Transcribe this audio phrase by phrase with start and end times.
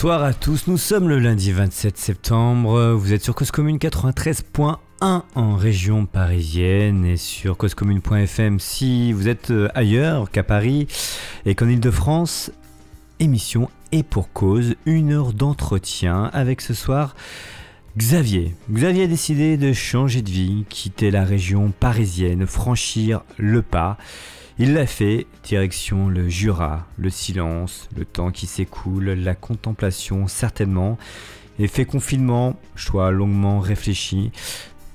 [0.00, 4.76] Bonsoir à tous, nous sommes le lundi 27 septembre, vous êtes sur Cause Commune 93.1
[5.02, 10.86] en région parisienne et sur causecommune.fm si vous êtes euh, ailleurs qu'à Paris
[11.44, 12.50] et qu'en Ile-de-France.
[13.18, 17.14] Émission et pour cause, une heure d'entretien avec ce soir
[17.98, 18.54] Xavier.
[18.72, 23.98] Xavier a décidé de changer de vie, quitter la région parisienne, franchir le pas.
[24.58, 30.98] Il l'a fait, direction le Jura, le silence, le temps qui s'écoule, la contemplation certainement,
[31.58, 34.32] effet confinement, choix longuement réfléchi.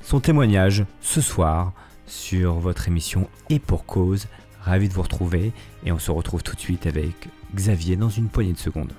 [0.01, 1.73] Son témoignage ce soir
[2.05, 4.27] sur votre émission Et pour cause.
[4.61, 5.51] Ravi de vous retrouver
[5.85, 8.93] et on se retrouve tout de suite avec Xavier dans une poignée de secondes.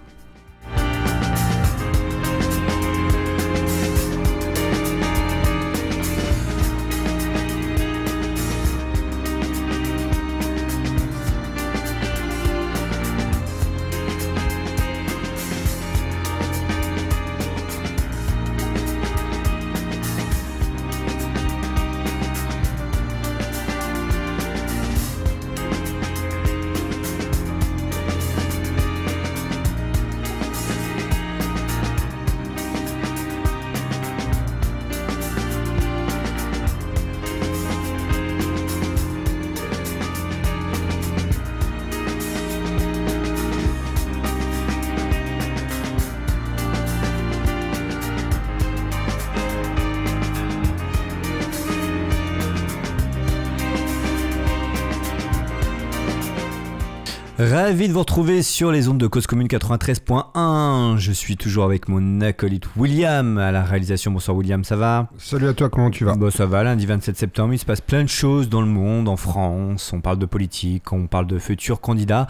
[57.39, 60.97] Ravi de vous retrouver sur les ondes de Cause Commune 93.1.
[60.97, 64.11] Je suis toujours avec mon acolyte William à la réalisation.
[64.11, 65.09] Bonsoir William, ça va?
[65.19, 66.15] Salut à toi, comment tu vas?
[66.15, 69.07] Bon, ça va, lundi 27 septembre, il se passe plein de choses dans le monde,
[69.07, 69.93] en France.
[69.93, 72.27] On parle de politique, on parle de futurs candidats.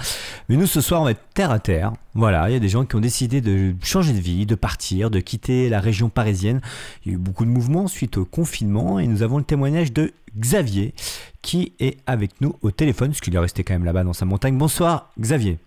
[0.49, 1.93] Mais nous, ce soir, on va être terre à terre.
[2.17, 5.11] Voilà, il y a des gens qui ont décidé de changer de vie, de partir,
[5.11, 6.63] de quitter la région parisienne.
[7.05, 9.93] Il y a eu beaucoup de mouvements suite au confinement et nous avons le témoignage
[9.93, 10.95] de Xavier
[11.43, 14.25] qui est avec nous au téléphone, parce qu'il est resté quand même là-bas dans sa
[14.25, 14.57] montagne.
[14.57, 15.59] Bonsoir Xavier.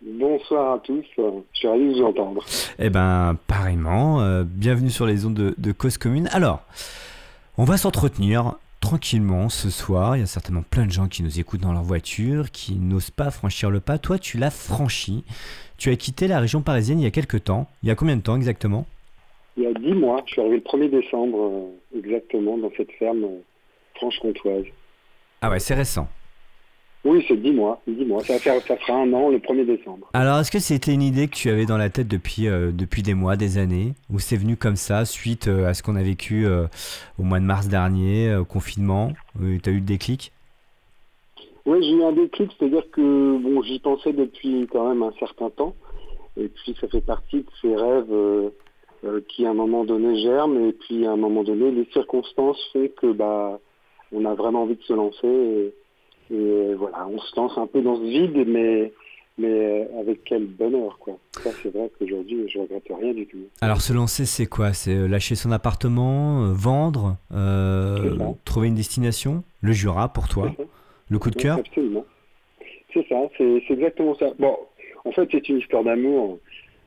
[0.00, 2.42] Bonsoir à tous, je suis ravi de vous entendre.
[2.78, 6.30] Eh ben, pareillement, euh, bienvenue sur les ondes de, de Cause Commune.
[6.32, 6.62] Alors,
[7.58, 10.16] on va s'entretenir tranquillement ce soir.
[10.16, 13.10] Il y a certainement plein de gens qui nous écoutent dans leur voiture, qui n'osent
[13.10, 13.98] pas franchir le pas.
[13.98, 15.24] Toi, tu l'as franchi.
[15.78, 17.68] Tu as quitté la région parisienne il y a quelques temps.
[17.84, 18.84] Il y a combien de temps exactement?
[19.56, 20.20] Il y a dix mois.
[20.26, 23.38] Je suis arrivé le 1er décembre euh, exactement dans cette ferme euh,
[23.94, 24.64] franche-comtoise.
[25.40, 26.08] Ah ouais, c'est récent.
[27.04, 27.80] Oui, c'est dix mois.
[27.86, 28.24] Dix mois.
[28.24, 30.10] Ça, va faire, ça fera un an le 1er décembre.
[30.14, 33.04] Alors, est-ce que c'était une idée que tu avais dans la tête depuis, euh, depuis
[33.04, 33.94] des mois, des années?
[34.10, 36.44] Ou c'est venu comme ça suite à ce qu'on a vécu
[37.18, 39.12] au mois de mars dernier, au confinement?
[39.38, 40.32] Tu as eu le déclic?
[41.68, 45.50] Oui, j'ai eu un déclic, c'est-à-dire que bon, j'y pensais depuis quand même un certain
[45.50, 45.74] temps.
[46.38, 48.50] Et puis, ça fait partie de ces rêves
[49.28, 50.66] qui, à un moment donné, germent.
[50.66, 53.60] Et puis, à un moment donné, les circonstances font que bah,
[54.12, 55.26] on a vraiment envie de se lancer.
[55.26, 58.90] Et, et voilà, on se lance un peu dans ce vide, mais,
[59.36, 61.18] mais avec quel bonheur, quoi.
[61.32, 63.44] Ça, c'est vrai qu'aujourd'hui, je regrette rien du tout.
[63.60, 64.72] Alors, se lancer, c'est quoi?
[64.72, 69.44] C'est lâcher son appartement, euh, vendre, euh, trouver une destination?
[69.60, 70.50] Le Jura, pour toi
[71.10, 72.04] Le coup de cœur Absolument.
[72.92, 74.30] C'est ça, c'est exactement ça.
[74.38, 74.56] Bon,
[75.04, 76.38] en fait, c'est une histoire d'amour,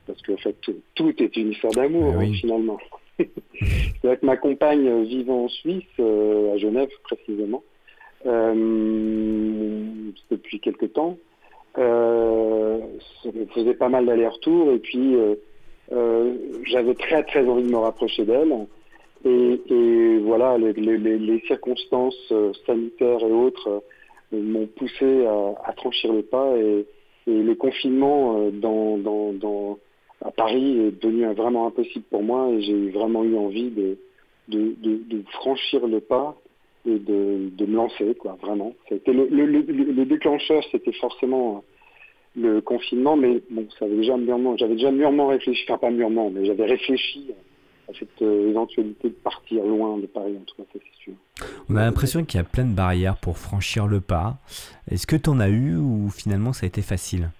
[0.06, 0.56] parce qu'en fait,
[0.94, 2.34] tout, est une histoire d'amour, oui.
[2.34, 2.78] finalement.
[3.18, 7.62] c'est vrai que ma compagne vivant en Suisse, euh, à Genève précisément,
[8.26, 11.18] euh, depuis quelques temps.
[11.78, 12.78] Euh,
[13.22, 16.34] ça me faisait pas mal d'allers-retours et puis euh,
[16.64, 18.52] j'avais très très envie de me rapprocher d'elle.
[19.24, 22.32] Et, et, voilà, les, les, les, circonstances
[22.66, 23.82] sanitaires et autres
[24.32, 26.86] m'ont poussé à, franchir le pas et,
[27.26, 29.78] le confinement dans, dans,
[30.24, 33.96] à Paris est devenu vraiment impossible pour moi et j'ai vraiment eu envie de,
[35.32, 36.36] franchir le pas
[36.84, 38.72] et de, me lancer, quoi, vraiment.
[38.90, 41.62] Le, le, le, le, déclencheur, c'était forcément
[42.34, 46.64] le confinement, mais bon, déjà mûrement, j'avais déjà mûrement réfléchi, enfin pas mûrement, mais j'avais
[46.64, 47.30] réfléchi
[47.94, 51.14] à cette euh, éventualité de partir loin de Paris, en tout cas, c'est sûr.
[51.68, 54.36] On a l'impression qu'il y a plein de barrières pour franchir le pas.
[54.90, 57.30] Est-ce que tu en as eu ou finalement ça a été facile?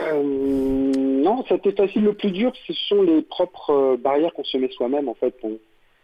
[0.00, 2.04] Euh, Non, ça a été facile.
[2.04, 5.34] Le plus dur, ce sont les propres barrières qu'on se met soi-même, en fait.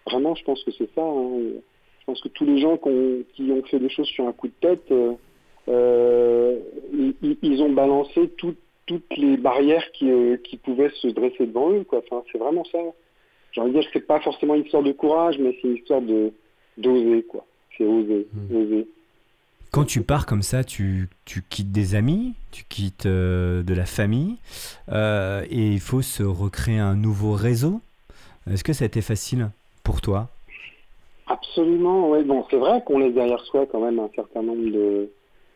[0.07, 1.03] Vraiment, je pense que c'est ça.
[1.03, 1.41] Hein.
[2.01, 4.33] Je pense que tous les gens qui ont, qui ont, fait des choses sur un
[4.33, 4.93] coup de tête,
[5.69, 6.59] euh,
[6.93, 8.55] ils, ils, ont balancé tout,
[8.88, 11.85] toutes les barrières qui, euh, qui, pouvaient se dresser devant eux.
[11.85, 12.00] Quoi.
[12.05, 12.79] Enfin, c'est vraiment ça.
[13.52, 15.76] J'ai envie de dire que c'est pas forcément une histoire de courage, mais c'est une
[15.76, 16.32] histoire de
[16.79, 17.23] d'oser.
[17.23, 17.44] quoi.
[17.76, 18.56] C'est oser, mmh.
[18.56, 18.88] oser.
[19.70, 23.85] Quand tu pars comme ça, tu, tu quittes des amis, tu quittes euh, de la
[23.85, 24.37] famille,
[24.91, 27.81] euh, et il faut se recréer un nouveau réseau.
[28.50, 29.50] Est-ce que ça a été facile
[29.84, 30.29] pour toi?
[31.26, 32.23] Absolument, oui.
[32.25, 35.11] Bon, c'est vrai qu'on laisse derrière soi quand même un certain nombre de,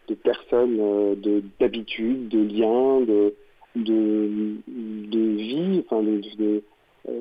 [0.08, 3.34] de personnes, euh, de d'habitudes, de liens, de,
[3.76, 6.62] de, de vie, enfin de, de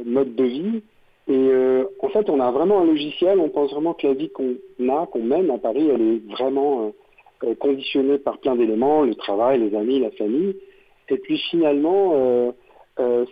[0.05, 0.81] mode de vie.
[1.27, 4.29] Et euh, en fait, on a vraiment un logiciel, on pense vraiment que la vie
[4.29, 4.55] qu'on
[4.89, 9.15] a, qu'on mène à Paris, elle est vraiment euh, euh, conditionnée par plein d'éléments, le
[9.15, 10.55] travail, les amis, la famille.
[11.09, 12.53] Et puis finalement,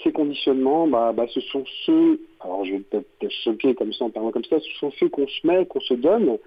[0.03, 4.09] ces conditionnements, bah, bah, ce sont ceux, alors je vais peut-être choquer comme ça en
[4.09, 6.37] parlant comme ça, ce sont ceux qu'on se met, qu'on se donne.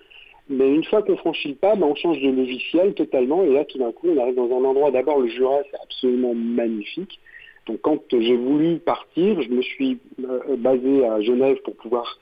[0.53, 3.43] Mais une fois qu'on franchit le pas, bah, on change de logiciel totalement.
[3.43, 6.35] Et là, tout d'un coup, on arrive dans un endroit, d'abord le Jura, c'est absolument
[6.35, 7.19] magnifique.
[7.67, 12.19] Donc quand j'ai voulu partir, je me suis euh, basé à Genève pour pouvoir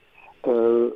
[0.46, 0.90] euh,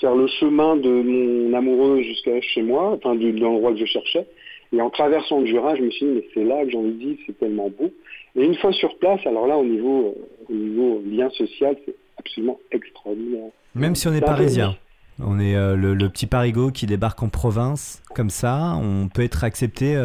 [0.00, 4.26] faire le chemin de mon amoureux jusqu'à chez moi, enfin de, l'endroit que je cherchais.
[4.72, 6.92] Et en traversant le Jura, je me suis dit, mais c'est là que j'ai envie
[6.92, 7.90] de vivre, c'est tellement beau.
[8.36, 11.94] Et une fois sur place, alors là, au niveau, euh, au niveau lien social, c'est
[12.18, 13.50] absolument extraordinaire.
[13.74, 14.76] Même si on est parisien,
[15.18, 19.44] on est le, le, petit parigot qui débarque en province, comme ça, on peut être
[19.44, 19.96] accepté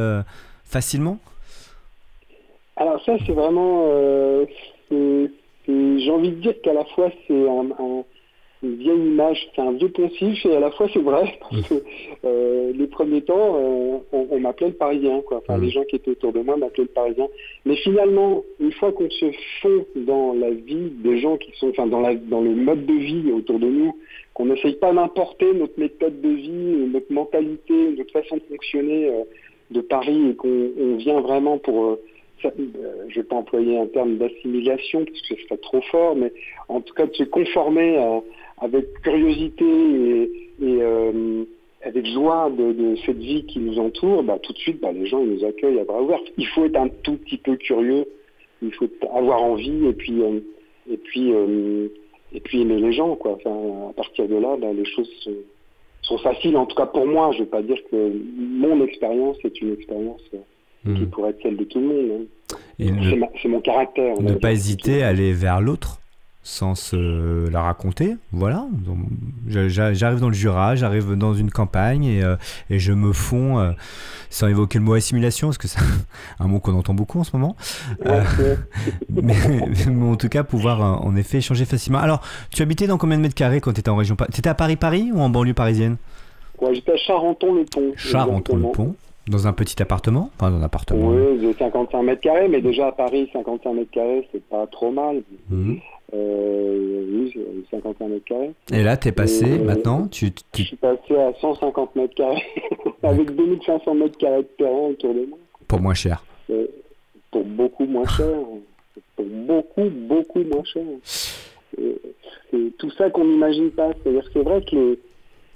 [0.64, 1.20] facilement?
[2.78, 3.86] Alors ça, c'est vraiment...
[3.90, 4.46] Euh,
[4.92, 8.04] j'ai envie de dire qu'à la fois, c'est un,
[8.64, 11.76] une vieille image, c'est un vieux poncif, et à la fois, c'est vrai, parce que
[12.26, 15.22] euh, les premiers temps, euh, on, m'appelait le Parisien.
[15.22, 15.38] Quoi.
[15.38, 17.28] Enfin, les gens qui étaient autour de moi m'appelaient le Parisien.
[17.66, 19.32] Mais finalement, une fois qu'on se
[19.62, 21.70] fond dans la vie des gens qui sont...
[21.70, 23.98] Enfin, dans, la, dans le mode de vie autour de nous,
[24.36, 29.10] qu'on n'essaye pas d'importer notre méthode de vie, notre mentalité, notre façon de fonctionner
[29.72, 32.02] de Paris, et qu'on vient vraiment pour euh,
[32.44, 36.32] je ne vais pas employer un terme d'assimilation parce que ce serait trop fort, mais
[36.68, 37.98] en tout cas de se conformer
[38.60, 40.30] avec curiosité et,
[40.62, 41.44] euh,
[41.82, 45.24] avec joie de, cette vie qui nous entoure, bah, tout de suite, bah, les gens
[45.24, 46.22] nous accueillent à bras ouverts.
[46.38, 48.06] Il faut être un tout petit peu curieux,
[48.62, 50.40] il faut avoir envie et puis euh,
[50.90, 51.34] et puis
[52.36, 53.38] et puis aimer les gens quoi.
[53.46, 55.10] à partir de là, bah, les choses
[56.02, 56.56] sont, faciles.
[56.58, 59.74] En tout cas pour moi, je ne vais pas dire que mon expérience est une
[59.74, 60.22] expérience
[60.84, 61.10] qui hmm.
[61.10, 62.28] pourrait être celle de tout le monde.
[62.80, 63.30] Hein.
[63.42, 64.22] C'est mon caractère.
[64.22, 66.00] Ne pas hésiter à aller vers l'autre
[66.46, 68.18] sans se la raconter.
[68.32, 68.68] Voilà.
[69.48, 72.36] J'arrive dans le Jura, j'arrive dans une campagne et, euh,
[72.70, 73.72] et je me fonds, euh,
[74.30, 75.80] sans évoquer le mot assimilation, parce que c'est
[76.40, 77.56] un mot qu'on entend beaucoup en ce moment.
[78.06, 78.56] Euh,
[79.10, 79.34] mais,
[80.04, 81.98] en tout cas, pouvoir en effet échanger facilement.
[81.98, 82.22] Alors,
[82.52, 84.54] tu habitais dans combien de mètres carrés quand tu étais en région Tu étais à
[84.54, 85.98] Paris-Paris ou en banlieue parisienne?
[86.62, 87.94] Ouais, J'étais à Charenton-le-Pont.
[87.98, 88.96] Charenton-le-Pont.
[89.28, 90.30] Dans un petit appartement?
[90.38, 91.08] Enfin, dans un appartement.
[91.08, 94.92] Oui, de 55 mètres carrés, mais déjà à Paris, 55 mètres carrés, c'est pas trop
[94.92, 95.24] mal.
[95.50, 95.80] Mhm.
[96.14, 97.34] Euh, oui,
[97.72, 98.54] 55 mètres carrés.
[98.72, 102.44] Et là, tu es passé euh, maintenant tu, Je suis passé à 150 mètres carrés,
[103.04, 105.38] avec 2500 mètres carrés de terrain autour de moi.
[105.68, 106.24] Pour moins cher.
[106.50, 106.68] Euh,
[107.32, 108.28] pour beaucoup moins cher.
[109.16, 110.84] pour beaucoup, beaucoup moins cher.
[112.52, 113.92] C'est tout ça qu'on n'imagine pas.
[114.04, 115.00] C'est-à-dire c'est vrai que les,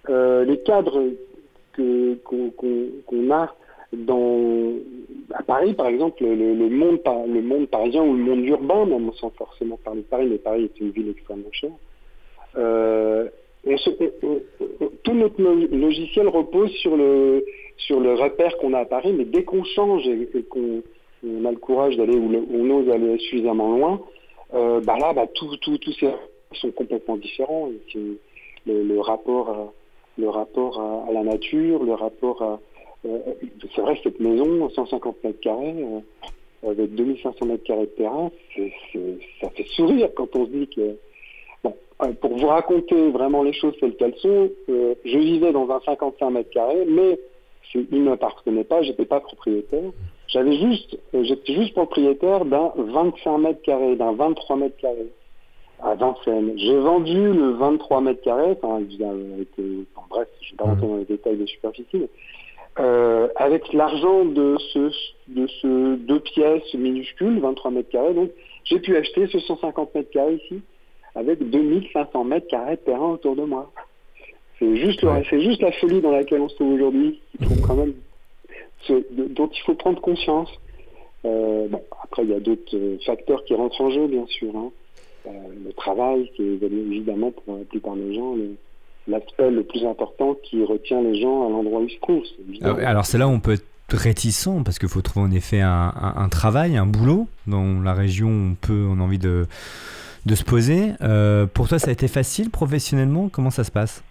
[0.10, 1.04] euh, les cadres
[1.75, 3.56] qu'on a
[3.94, 4.74] dans
[5.33, 10.01] à Paris, par exemple, le, monde, parisien ou le monde urbain, même sans forcément parler
[10.01, 11.72] de Paris, mais Paris est une ville extrêmement chère.
[12.58, 13.27] Euh,
[15.03, 17.43] tout notre logiciel repose sur le
[17.89, 20.81] repère qu'on a à Paris, mais dès qu'on change et, qu'on
[21.46, 24.01] a le courage d'aller où on ose aller suffisamment loin,
[24.53, 25.58] euh, bah là, bah, tous
[26.00, 26.10] ces
[26.53, 27.69] sont complètement différents.
[28.65, 29.74] Le, rapport à,
[30.17, 32.60] le rapport à, la nature, le rapport à...
[33.06, 33.20] Euh,
[33.74, 38.32] c'est vrai, cette maison, 150 mètres carrés, euh, avec 2500 mètres carrés de terrain,
[39.41, 40.98] ça fait sourire quand on se dit que...
[41.63, 45.79] Bon, euh, pour vous raconter vraiment les choses telles qu'elles sont, je vivais dans un
[45.82, 47.20] 55 mètres carrés, mais
[47.74, 49.91] il ne m'appartenait pas, j'étais pas propriétaire.
[50.27, 55.12] J'avais juste, j'étais juste propriétaire d'un 25 mètres carrés, d'un 23 mètres carrés
[55.82, 56.53] à Vincennes.
[56.58, 59.48] J'ai vendu le 23 mètres carrés, enfin, avec,
[59.96, 62.08] enfin bref, je ne vais pas rentrer dans les détails de superficie,
[62.79, 64.91] euh, avec l'argent de ce,
[65.27, 68.31] de ce deux pièces minuscules, 23 mètres carrés, donc
[68.63, 70.62] j'ai pu acheter ce 150 mètres carrés ici,
[71.15, 73.71] avec 2500 mètres carrés de terrain autour de moi.
[74.59, 77.21] C'est juste, c'est juste la folie dans laquelle on se trouve aujourd'hui,
[77.67, 77.93] quand même,
[78.89, 80.50] dont il faut prendre conscience.
[81.25, 84.55] Euh, bon, après, il y a d'autres euh, facteurs qui rentrent en jeu, bien sûr.
[84.55, 84.71] Hein.
[85.27, 85.31] Euh,
[85.65, 88.36] le travail, qui est évidemment pour la plupart des gens
[89.10, 92.24] l'aspect le plus important qui retient les gens à l'endroit où ils se trouvent.
[92.84, 96.30] Alors c'est là où on peut être réticent parce qu'il faut trouver en effet un,
[96.30, 99.46] travail, un boulot dans la région où on peut, on a envie de,
[100.25, 100.92] de se poser.
[101.01, 103.30] Euh, pour toi, ça a été facile professionnellement?
[103.30, 104.04] Comment ça se passe?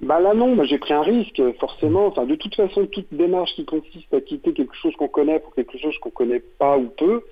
[0.00, 2.06] Bah là non, j'ai pris un risque, forcément.
[2.06, 5.54] Enfin, de toute façon, toute démarche qui consiste à quitter quelque chose qu'on connaît pour
[5.54, 7.22] quelque chose qu'on connaît pas ou peu,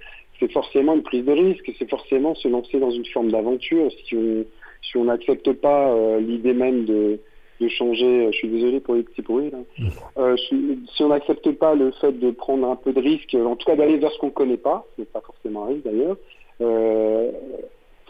[0.41, 3.89] c'est forcément une prise de risque, c'est forcément se lancer dans une forme d'aventure.
[4.09, 4.45] Si on
[4.83, 7.19] si on n'accepte pas euh, l'idée même de,
[7.61, 9.59] de changer, je suis désolé pour les petits bruits là.
[9.79, 9.89] Mmh.
[10.19, 13.67] Euh, si on n'accepte pas le fait de prendre un peu de risque, en tout
[13.67, 16.17] cas d'aller vers ce qu'on connaît pas, ce n'est pas forcément un risque d'ailleurs,
[16.61, 17.31] euh,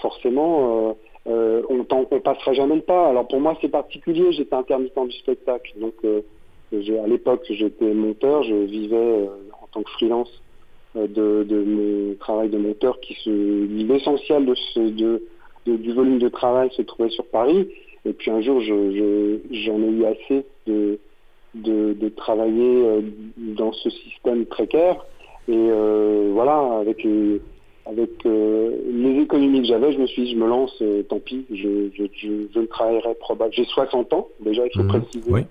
[0.00, 0.96] forcément
[1.26, 3.08] euh, on, on passera jamais le pas.
[3.08, 6.22] Alors pour moi c'est particulier, j'étais intermittent du spectacle, donc euh,
[6.72, 9.26] à l'époque j'étais monteur, je vivais euh,
[9.62, 10.42] en tant que freelance
[10.96, 13.30] de, de mes travail de monteur qui se
[13.86, 15.22] l'essentiel de, ce, de,
[15.66, 17.68] du volume de travail se trouvait sur Paris.
[18.04, 20.98] Et puis un jour j'en ai eu assez de,
[21.54, 23.02] de, travailler
[23.36, 25.04] dans ce système précaire.
[25.48, 25.70] Et
[26.32, 27.40] voilà, avec les,
[27.86, 31.20] avec euh, les économies que j'avais, je me suis dit, je me lance, euh, tant
[31.20, 33.52] pis, je, je, je, je travaillerai probablement.
[33.52, 34.88] J'ai 60 ans, déjà, il faut mmh.
[34.88, 35.46] préciser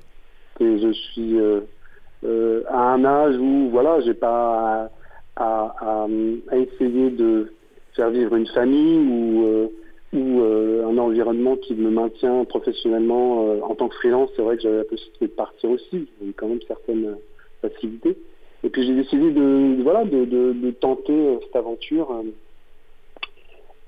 [0.55, 4.89] que je suis euh, à un âge où, voilà, j'ai pas
[5.37, 6.07] à, à,
[6.51, 7.53] à, essayer de
[7.95, 9.71] faire vivre une famille ou,
[10.15, 14.29] ou un environnement qui me maintient professionnellement en tant que freelance.
[14.35, 17.17] C'est vrai que j'avais la possibilité de partir aussi, j'ai quand même certaines
[17.61, 18.17] facilités.
[18.65, 22.23] Et puis j'ai décidé de, voilà, de, tenter euh, cette aventure euh,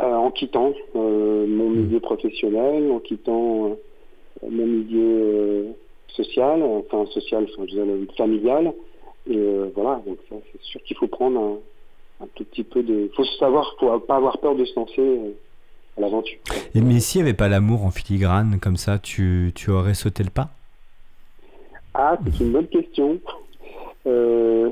[0.01, 1.75] euh, en quittant mon mmh.
[1.75, 3.75] milieu professionnel, en quittant
[4.47, 5.69] mon milieu
[6.09, 8.71] social, enfin social, enfin, je disais, familial.
[9.27, 9.39] Et
[9.75, 11.59] voilà, donc c'est sûr qu'il faut prendre
[12.21, 13.09] un, tout petit peu de...
[13.11, 15.19] Il faut savoir, faut pas avoir peur de se lancer
[15.97, 16.37] à l'aventure.
[16.75, 20.23] Et mais s'il n'y avait pas l'amour en filigrane comme ça, tu, tu aurais sauté
[20.23, 20.49] le pas?
[21.93, 23.19] Ah, c'est une bonne question.
[24.05, 24.69] Euh,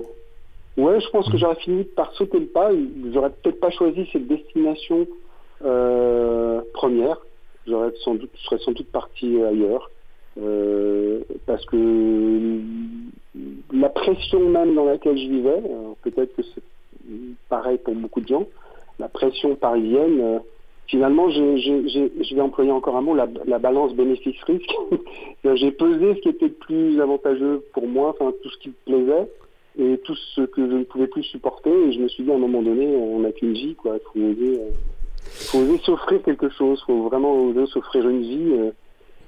[0.78, 2.70] ouais, je pense que j'aurais fini par sauter le pas.
[3.14, 5.08] J'aurais peut-être pas choisi cette destination
[5.64, 7.18] euh, première.
[7.68, 9.90] J'aurais sans doute, je serais sans doute parti ailleurs.
[10.38, 12.60] Euh, parce que
[13.74, 15.64] la pression même dans laquelle je vivais,
[16.04, 16.62] peut-être que c'est
[17.50, 18.46] pareil pour beaucoup de gens,
[19.00, 20.42] la pression parisienne,
[20.88, 24.74] finalement, je vais employer encore un mot, la, la balance bénéfice-risque.
[25.56, 28.74] j'ai pesé ce qui était le plus avantageux pour moi, enfin tout ce qui me
[28.86, 29.28] plaisait,
[29.78, 31.72] et tout ce que je ne pouvais plus supporter.
[31.72, 33.98] Et je me suis dit, à un moment donné, on n'a qu'une vie, quoi.
[33.98, 34.70] Il faut oser, euh,
[35.24, 36.80] faut oser s'offrir quelque chose.
[36.84, 38.72] Il faut vraiment oser s'offrir une vie euh,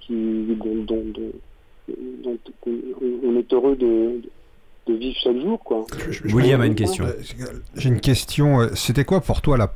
[0.02, 2.38] qui, dont, dont,
[2.70, 4.22] on est heureux de,
[4.88, 5.86] de vivre chaque jour, quoi.
[6.26, 7.06] William a une question.
[7.76, 8.60] J'ai une question.
[8.76, 9.72] C'était quoi pour toi la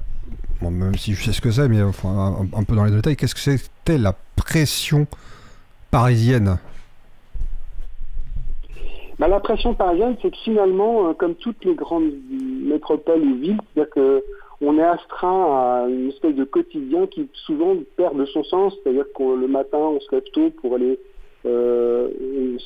[0.70, 3.34] même si je sais ce que c'est, mais enfin, un, peu dans les détails, qu'est-ce
[3.34, 5.08] que c'était la pression
[5.89, 6.58] parisienne
[9.18, 13.58] bah, La pression parisienne, c'est que finalement, euh, comme toutes les grandes métropoles ou villes,
[13.74, 14.24] c'est-à-dire que
[14.63, 19.06] on est astreint à une espèce de quotidien qui souvent perd de son sens, c'est-à-dire
[19.18, 21.00] que le matin, on se lève tôt pour aller...
[21.48, 22.10] Euh,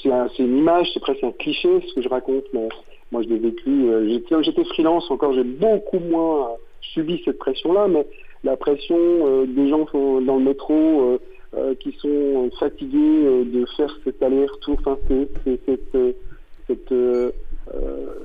[0.04, 2.68] c'est une image, c'est presque un cliché ce que je raconte, mais
[3.14, 3.90] moi je l'ai vécu.
[3.90, 6.50] Euh, j'étais freelance encore, j'ai beaucoup moins
[6.94, 8.06] subi cette pression-là, mais
[8.46, 11.18] la pression euh, des gens dans le métro euh,
[11.58, 14.77] euh, qui sont fatigués de faire cet aller-retour,
[16.68, 16.84] cette,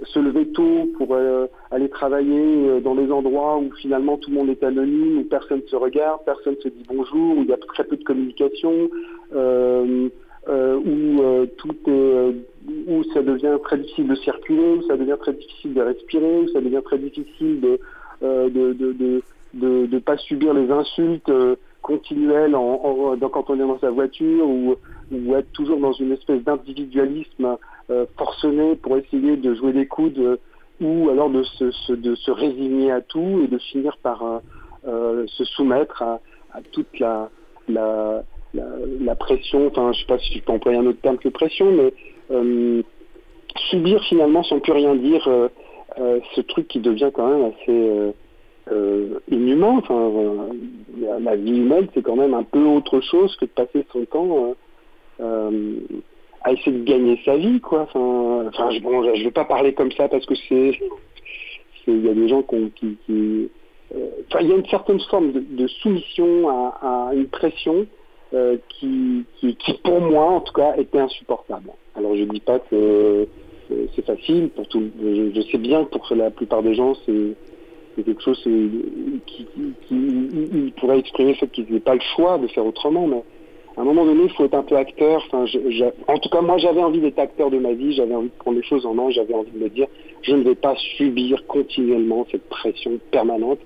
[0.04, 1.16] se lever tôt pour
[1.70, 5.68] aller travailler dans des endroits où finalement tout le monde est anonyme, où personne ne
[5.68, 8.90] se regarde, personne ne se dit bonjour, où il y a très peu de communication,
[9.32, 10.10] où
[11.56, 11.76] tout
[12.86, 16.48] où ça devient très difficile de circuler, où ça devient très difficile de respirer, où
[16.48, 17.80] ça devient très difficile de
[18.22, 19.22] de, de, de,
[19.54, 24.46] de, de pas subir les insultes euh, continuelles en, quand on est dans sa voiture
[24.48, 24.76] ou,
[25.34, 27.56] être toujours dans une espèce d'individualisme
[27.90, 30.38] euh, forcené pour essayer de jouer des coudes
[30.80, 34.22] ou alors de se, de se résigner à tout et de finir par
[34.84, 36.20] se soumettre à,
[36.72, 37.28] toute la,
[37.68, 38.22] la,
[38.54, 41.66] la, pression, enfin je sais pas si je peux employer un autre terme que pression,
[41.72, 41.92] mais
[43.70, 45.48] subir finalement sans plus rien dire euh,
[46.34, 48.12] ce truc qui devient quand même assez euh,
[48.70, 49.82] euh, inhumain.
[51.20, 54.54] La, vie humaine, c'est quand même un peu autre chose que de passer son temps
[56.42, 57.82] à essayer de gagner sa vie, quoi.
[57.82, 60.78] Enfin, je, je veux pas parler comme ça parce que c'est,
[61.86, 63.48] il y a des gens qui, il
[64.32, 67.86] y a une certaine forme de, soumission à, une pression
[68.32, 71.70] qui, qui, qui, pour moi, en tout cas, était insupportable.
[71.94, 73.26] Alors, je dis pas que
[73.94, 74.82] c'est facile pour tout.
[75.02, 77.34] Je, sais bien que pour la plupart des gens, c'est
[78.04, 78.42] quelque chose
[79.26, 79.46] qui,
[80.76, 83.06] pourrait exprimer le fait qu'ils n'aient pas le choix de faire autrement.
[83.06, 83.22] Mais
[83.76, 85.22] à un moment donné, il faut être un peu acteur.
[85.32, 87.92] En tout cas, moi, j'avais envie d'être acteur de ma vie.
[87.92, 89.10] J'avais envie de prendre les choses en main.
[89.10, 89.86] J'avais envie de me dire,
[90.22, 93.60] je ne vais pas subir continuellement cette pression permanente.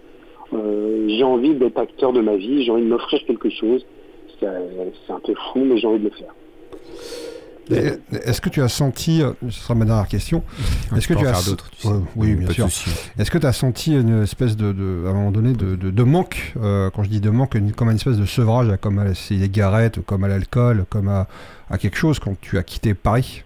[0.52, 2.64] Euh, j'ai envie d'être acteur de ma vie.
[2.64, 3.84] J'ai envie de m'offrir quelque chose.
[4.40, 6.34] C'est un peu fou, mais j'ai envie de le faire.
[7.70, 10.42] Est-ce que tu as senti, ce sera ma dernière question,
[10.96, 11.70] est-ce que tu as d'autres
[12.16, 12.68] Oui, bien sûr.
[13.18, 16.54] Est-ce que tu as senti une espèce de, à un moment donné, de, de, manque,
[16.54, 20.24] quand je dis de manque, comme une espèce de sevrage, comme à la cigarette, comme
[20.24, 21.26] à l'alcool, comme à,
[21.70, 23.44] à quelque chose quand tu as quitté Paris?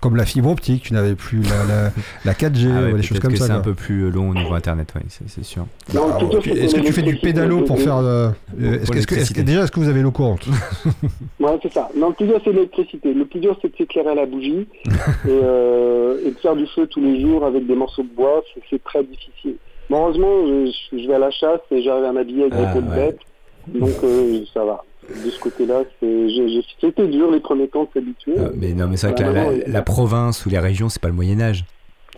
[0.00, 1.90] Comme la fibre optique, tu n'avais plus la,
[2.24, 3.46] la, 4G ah ou des choses comme que ça.
[3.46, 5.66] C'est un peu plus long au niveau internet, oui, c'est sûr.
[5.88, 7.96] est-ce que tu fais du pédalo pour faire.
[7.96, 10.46] Euh, est-ce que, déjà, est-ce que vous avez l'eau courante
[11.40, 11.90] Ouais, c'est ça.
[11.94, 13.12] Non, le plus dur, c'est l'électricité.
[13.12, 14.66] Le plus dur, c'est de s'éclairer à la bougie
[15.28, 18.42] euh, et, de faire du feu tous les jours avec des morceaux de bois.
[18.70, 19.56] C'est très difficile.
[19.90, 23.20] heureusement, je, vais à la chasse et j'arrive à m'habiller avec ah, des de bêtes.
[23.68, 28.34] Donc, euh, ça va de ce côté-là, c'était dur les premiers temps de s'habituer.
[28.38, 31.14] Ah, mais non, mais c'est vrai que la, province ou les régions, c'est pas le
[31.14, 31.64] Moyen Âge.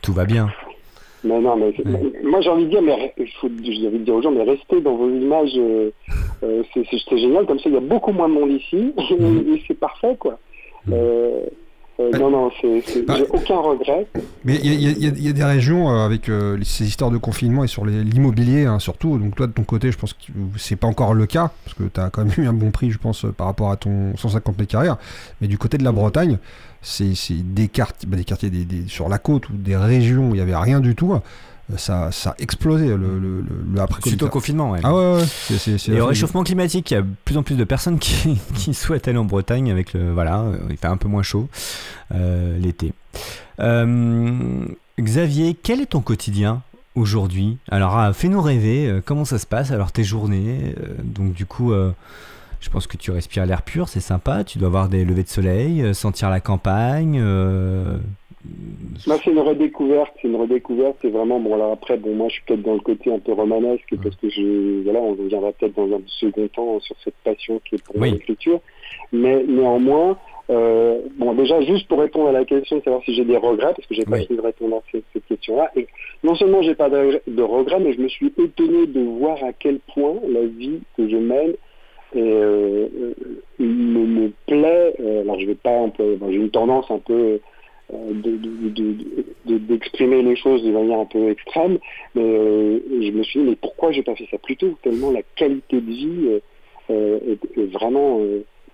[0.02, 0.48] Tout va bien.
[1.24, 1.72] Mais non, mais
[2.24, 4.42] moi j'ai envie de dire, mais il faut, j'ai envie de dire aux gens, mais
[4.42, 5.52] restez dans vos images.
[5.56, 5.90] Euh,
[6.42, 9.78] euh, c'est génial, comme ça il y a beaucoup moins de monde ici et, c'est
[9.78, 10.38] parfait, quoi.
[10.86, 10.94] Mhm.
[12.02, 14.06] Euh, euh, non, non, c'est, bah, j'ai aucun regret.
[14.44, 17.84] Mais il y, a des régions euh, avec euh, ces histoires de confinement et sur
[17.84, 19.18] l'immobilier hein, surtout.
[19.18, 21.84] Donc toi, de ton côté, je pense que c'est pas encore le cas, parce que
[21.84, 24.58] tu as quand même eu un bon prix, je pense, par rapport à ton 150
[24.58, 24.88] mètres carrés.
[25.40, 26.38] Mais du côté de la Bretagne,
[26.80, 30.36] c'est, des, quartiers, bah, des quartiers des, sur la côte ou des régions où il
[30.36, 31.14] n'y avait rien du tout
[31.76, 34.80] ça, ça a explosé le, le, le après Suite au confinement, ouais.
[34.82, 35.76] Ah ouais, ouais.
[35.88, 38.74] Et au réchauffement climatique, il y a de plus en plus de personnes qui, qui
[38.74, 40.12] souhaitent aller en Bretagne avec le.
[40.12, 41.48] Voilà, il fait un peu moins chaud
[42.14, 42.92] euh, l'été.
[43.60, 44.64] Euh,
[45.00, 46.62] Xavier, quel est ton quotidien
[46.94, 47.58] aujourd'hui?
[47.70, 49.70] Alors, ah, fais-nous rêver, euh, comment ça se passe?
[49.70, 51.72] Alors, tes journées, donc du coup.
[52.60, 54.44] Je pense que tu respires l'air pur, c'est sympa.
[54.44, 57.20] Tu dois avoir des levées de soleil, sentir la campagne,
[59.06, 60.12] moi, c'est une redécouverte.
[60.20, 60.96] C'est une redécouverte.
[61.02, 61.54] C'est vraiment bon.
[61.54, 64.28] Alors après, bon, moi, je suis peut-être dans le côté un peu romanesque parce que
[64.28, 68.02] je, voilà, on reviendra peut-être dans un second temps sur cette passion qui est pour
[68.02, 68.60] l'écriture.
[69.12, 70.18] Mais néanmoins,
[70.50, 73.72] euh, bon, déjà, juste pour répondre à la question de savoir si j'ai des regrets,
[73.74, 75.70] parce que j'ai pas fini de répondre à cette, question-là.
[75.76, 75.86] Et
[76.22, 79.78] non seulement j'ai pas de, regrets, mais je me suis étonné de voir à quel
[79.94, 81.54] point la vie que je mène
[82.14, 83.14] euh, euh
[83.58, 84.94] me, me, plaît.
[85.00, 86.18] Euh, alors, je vais pas employer.
[86.28, 87.40] j'ai une tendance un peu
[89.44, 91.78] d'exprimer de, les choses de manière un peu extrême.
[92.14, 95.10] Mais euh, je me suis dit, mais pourquoi j'ai pas fait ça plus tôt Tellement
[95.10, 96.40] la qualité de vie euh,
[96.90, 98.20] euh, est, vraiment,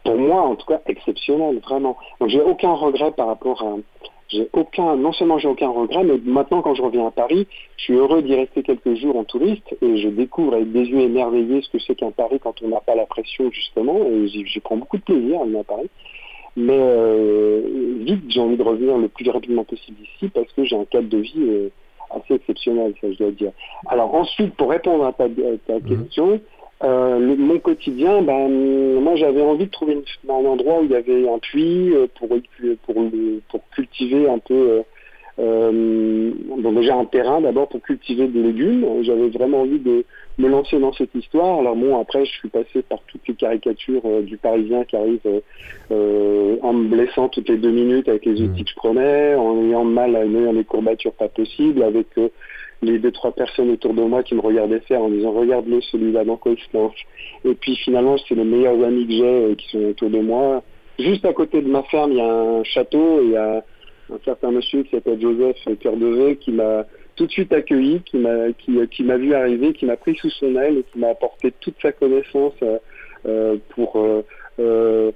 [0.04, 1.96] pour moi en tout cas, exceptionnelle, vraiment.
[2.20, 3.76] Donc j'ai aucun regret par rapport à...
[4.52, 7.46] Aucun, non seulement j'ai aucun regret, mais maintenant quand je reviens à Paris,
[7.78, 11.00] je suis heureux d'y rester quelques jours en touriste et je découvre avec des yeux
[11.00, 14.60] émerveillés ce que c'est qu'un Paris quand on n'a pas la pression justement et j'y
[14.60, 15.88] prends beaucoup de plaisir à venir à Paris.
[16.56, 17.62] Mais euh,
[18.00, 21.08] vite, j'ai envie de revenir le plus rapidement possible ici parce que j'ai un cadre
[21.08, 21.68] de vie euh,
[22.10, 23.52] assez exceptionnel, ça je dois dire.
[23.86, 26.04] Alors ensuite, pour répondre à ta, mhm.
[26.04, 26.40] question,
[26.82, 28.48] euh, mon quotidien, ben,
[29.00, 32.28] moi j'avais envie de trouver un endroit où il y avait un puits pour,
[32.84, 32.94] pour,
[33.48, 34.82] pour cultiver un peu
[35.38, 38.84] euh, donc déjà un terrain d'abord pour cultiver des légumes.
[39.02, 40.04] J'avais vraiment envie de
[40.38, 41.60] me lancer dans cette histoire.
[41.60, 45.20] Alors bon, après je suis passé par toutes les caricatures euh, du Parisien qui arrive
[45.92, 48.44] euh, en me blessant toutes les deux minutes avec les mmh.
[48.44, 52.08] outils que je prenais, en ayant mal à ayant des courbatures pas possibles, avec
[52.82, 56.24] les deux trois personnes autour de moi qui me regardaient faire en disant regarde-le celui-là
[56.24, 56.96] dans quoi il se lance.
[57.44, 60.62] Et puis finalement c'est les meilleurs amis que j'ai qui sont autour de moi.
[60.98, 63.62] Juste à côté de ma ferme il y a un château et il y a
[64.12, 66.84] un certain monsieur qui s'appelle Joseph Cœur de qui m'a
[67.16, 70.54] tout de suite accueilli, qui m'a qui, m'a vu arriver, qui m'a pris sous son
[70.56, 72.78] aile et qui m'a apporté toute sa connaissance euh,
[73.26, 73.96] euh pour
[74.60, 75.12] euh,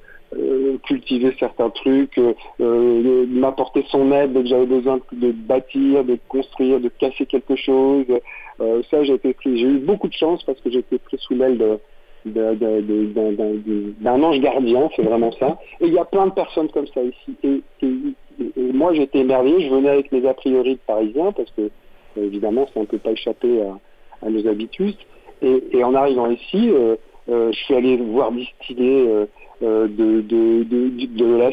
[0.84, 2.18] cultiver certains trucs,
[2.58, 8.06] m'apporter son aide dès que j'avais besoin de bâtir, de construire, de casser quelque chose.
[8.58, 9.58] ça, j'ai été pris.
[9.58, 11.78] J'ai eu beaucoup de chance parce que j'ai été pris sous l'aile
[12.24, 15.58] d'un ange gardien, c'est vraiment ça.
[15.80, 17.62] Et il y a plein de personnes comme ça ici.
[18.56, 19.68] Moi, j'étais émerveillé.
[19.68, 21.70] Je venais avec mes a priori de parisien parce que,
[22.16, 24.96] évidemment, ça ne peut pas échapper à, nos habitudes.
[25.42, 26.96] Et, en arrivant ici, euh,
[27.28, 29.08] euh, je suis allé voir distiller
[29.62, 31.50] euh, de, de, la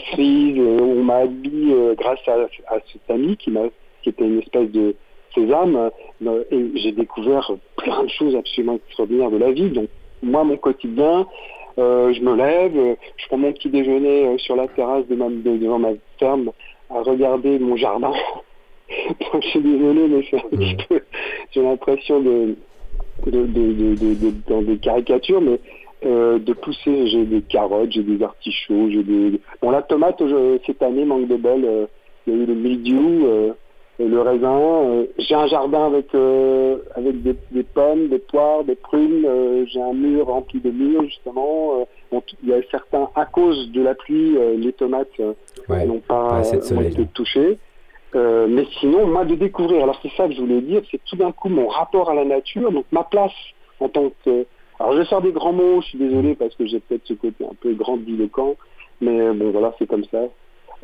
[0.84, 3.52] on m'a habillé grâce à, cet ami qui,
[4.04, 4.96] qui était une espèce de
[5.34, 5.92] sésame.
[6.52, 9.70] et j'ai découvert plein de choses absolument extraordinaires de la vie.
[9.70, 9.90] Donc,
[10.22, 11.28] moi, mon quotidien,
[11.78, 15.92] je me lève, je prends mon petit déjeuner sur la terrasse de ma, devant ma
[16.20, 16.52] ferme
[16.90, 18.12] à regarder mon jardin.
[18.90, 21.02] je suis désolé, mais
[21.52, 22.56] j'ai l'impression de,
[24.48, 25.60] dans des caricatures, mais
[26.06, 27.08] euh, de pousser.
[27.08, 29.40] J'ai des carottes, j'ai des artichauts, j'ai des.
[29.62, 30.22] Bon, la tomate
[30.66, 31.88] cette année manque de bol.
[32.28, 33.54] il y a eu le mildiou.
[34.00, 35.06] Le raisin.
[35.18, 36.08] j'ai un jardin avec
[36.96, 39.28] avec des, pommes, des poires, des prunes.
[39.68, 41.86] j'ai un mur rempli de murs justement.
[42.12, 45.20] il y a certains à cause de la pluie, les tomates
[45.70, 47.58] n'ont pas, été touchées.
[48.16, 51.32] mais sinon, moi, de découvrir, alors c'est ça que je voulais dire, c'est tout d'un
[51.32, 53.34] coup mon rapport à la nature, donc ma place
[53.80, 54.46] en tant que
[54.80, 57.44] alors je sors des grands mots, je suis désolé parce que j'ai peut-être ce côté
[57.44, 58.56] un peu grandiloquent,
[59.02, 60.20] mais bon voilà, c'est comme ça.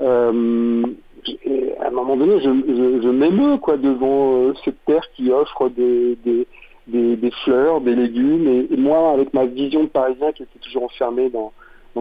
[0.02, 0.84] Euh,
[1.80, 6.18] à un moment donné, je, je, devant euh, cette terre qui offre des,
[7.44, 11.52] fleurs, des légumes, et, moi avec ma vision de parisien qui était toujours enfermée dans,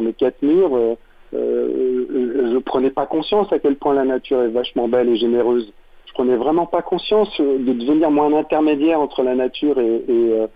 [0.00, 0.94] mes quatre murs, euh,
[1.34, 5.72] euh, je prenais pas conscience à quel point la nature est vachement belle et généreuse.
[6.06, 10.46] Je prenais vraiment pas conscience de devenir moi un intermédiaire entre la nature et, et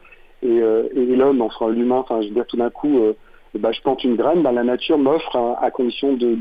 [0.45, 3.15] euh, et, l'homme, enfin l'humain, enfin je veux dire tout d'un coup, euh,
[3.55, 6.37] bah, je plante une graine, bah, la nature m'offre à, condition de,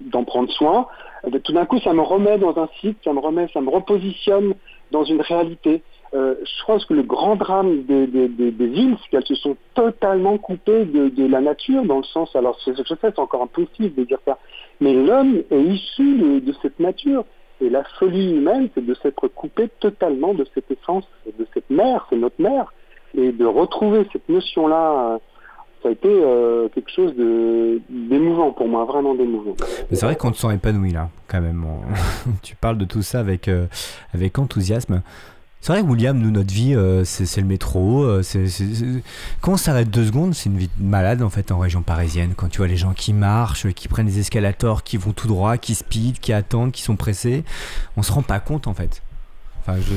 [0.00, 0.86] d'en prendre soin.
[1.24, 3.70] Euh, tout d'un coup, ça me remet dans un cycle, ça me remet, ça me
[3.70, 4.54] repositionne
[4.90, 5.82] dans une réalité.
[6.12, 11.26] je pense que le grand drame des, villes, c'est qu'elles se sont totalement coupées de,
[11.26, 14.36] la nature, dans le sens, alors je sais, c'est encore impossible de dire ça,
[14.80, 17.24] mais l'homme est issu de, de, cette nature.
[17.62, 22.06] Et la folie humaine, c'est de s'être coupé totalement de cette essence, de cette mère,
[22.10, 22.72] c'est notre mère.
[23.14, 25.20] Et de retrouver cette notion-là,
[25.82, 27.12] ça a été euh, quelque chose
[27.88, 29.54] d'émouvant pour moi, vraiment d'émouvant.
[29.90, 31.66] C'est vrai qu'on te sent épanoui là, quand même.
[32.42, 33.66] tu parles de tout ça avec, euh,
[34.14, 35.02] avec enthousiasme.
[35.60, 38.04] C'est vrai, William, nous, notre vie, euh, c'est le métro.
[39.40, 42.34] Quand on s'arrête deux secondes, c'est une vie malade, en fait, en région parisienne.
[42.36, 45.56] Quand tu vois les gens qui marchent, qui prennent des escalators, qui vont tout droit,
[45.58, 47.44] qui speed, qui attendent, qui sont pressés,
[47.96, 49.02] on se rend pas compte, en fait.
[49.60, 49.92] Enfin, je,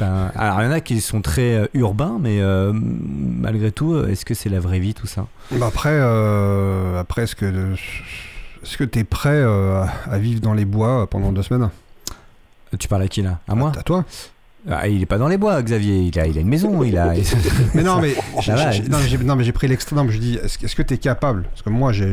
[0.00, 4.24] alors il y en a qui sont très euh, urbains, mais euh, malgré tout, est-ce
[4.24, 5.26] que c'est la vraie vie tout ça?
[5.52, 7.74] Bah Après, euh, après est-ce que
[8.62, 11.70] est-ce que tu es prêt à vivre dans les bois pendant deux semaines?
[12.78, 13.38] Tu parles à qui là?
[13.46, 13.72] À moi?
[13.78, 14.04] À toi
[14.70, 15.98] ah, il est pas dans les bois, Xavier.
[15.98, 16.82] Il a, il a une maison.
[16.82, 17.12] Il a.
[17.74, 18.14] mais non, mais
[19.24, 20.10] non, mais j'ai pris l'extrême.
[20.10, 21.42] Je dis, est-ce que tu es capable?
[21.50, 22.06] Parce que moi, j'ai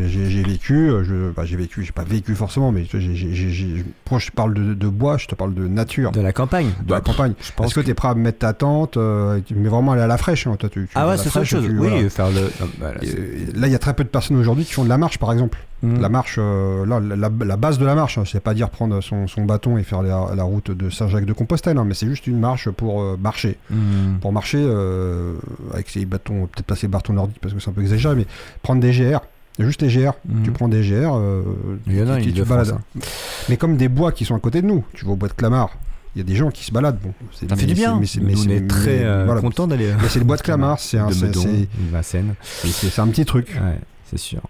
[0.44, 0.92] vécu.
[1.04, 1.84] Je, bah, j'ai vécu.
[1.84, 2.86] J'ai pas vécu forcément, mais
[4.10, 6.12] quand je parle de, bois, je te parle de nature.
[6.12, 6.72] De la campagne.
[6.86, 7.34] De la campagne.
[7.64, 10.18] Est-ce que, tu es prêt à mettre ta tente, euh, mais vraiment aller à la
[10.18, 11.68] fraîche hein, toi, tu, Ah ouais, c'est autre chose.
[11.70, 12.52] oui, faire le.
[12.80, 12.92] Bah,
[13.56, 15.32] là, il y a très peu de personnes aujourd'hui qui font de la marche, par
[15.32, 15.58] exemple.
[15.84, 16.00] Mm.
[16.00, 19.26] La marche, euh, là, la, base de la marche, hein, c'est pas dire prendre son,
[19.46, 23.18] bâton et faire la, route de Saint-Jacques-de-Compostelle, hein, mais c'est juste une marche pour euh,
[23.20, 23.58] marcher.
[23.70, 24.18] Mm.
[24.22, 25.34] Pour marcher euh,
[25.74, 28.28] avec ses bâtons, peut-être pas ses bâtons nordiques parce que c'est un peu exagéré, mais
[28.62, 29.20] prendre des GR.
[29.60, 30.44] Juste des GR, mm.
[30.44, 31.20] tu prends des GR,
[31.88, 32.70] il y en a, tu, tu balades.
[32.70, 33.02] Hein.
[33.50, 35.34] Mais comme des bois qui sont à côté de nous, tu vas au bois de
[35.34, 35.72] Clamart,
[36.16, 37.00] il y a des gens qui se baladent.
[37.02, 38.00] Bon, ça fait du bien.
[38.00, 39.94] Mais, mais, on est très content d'aller.
[40.02, 43.60] Mais c'est le bois de Clamart, c'est un, c'est un petit truc.
[43.62, 43.80] Ouais
[44.12, 44.42] c'est sûr.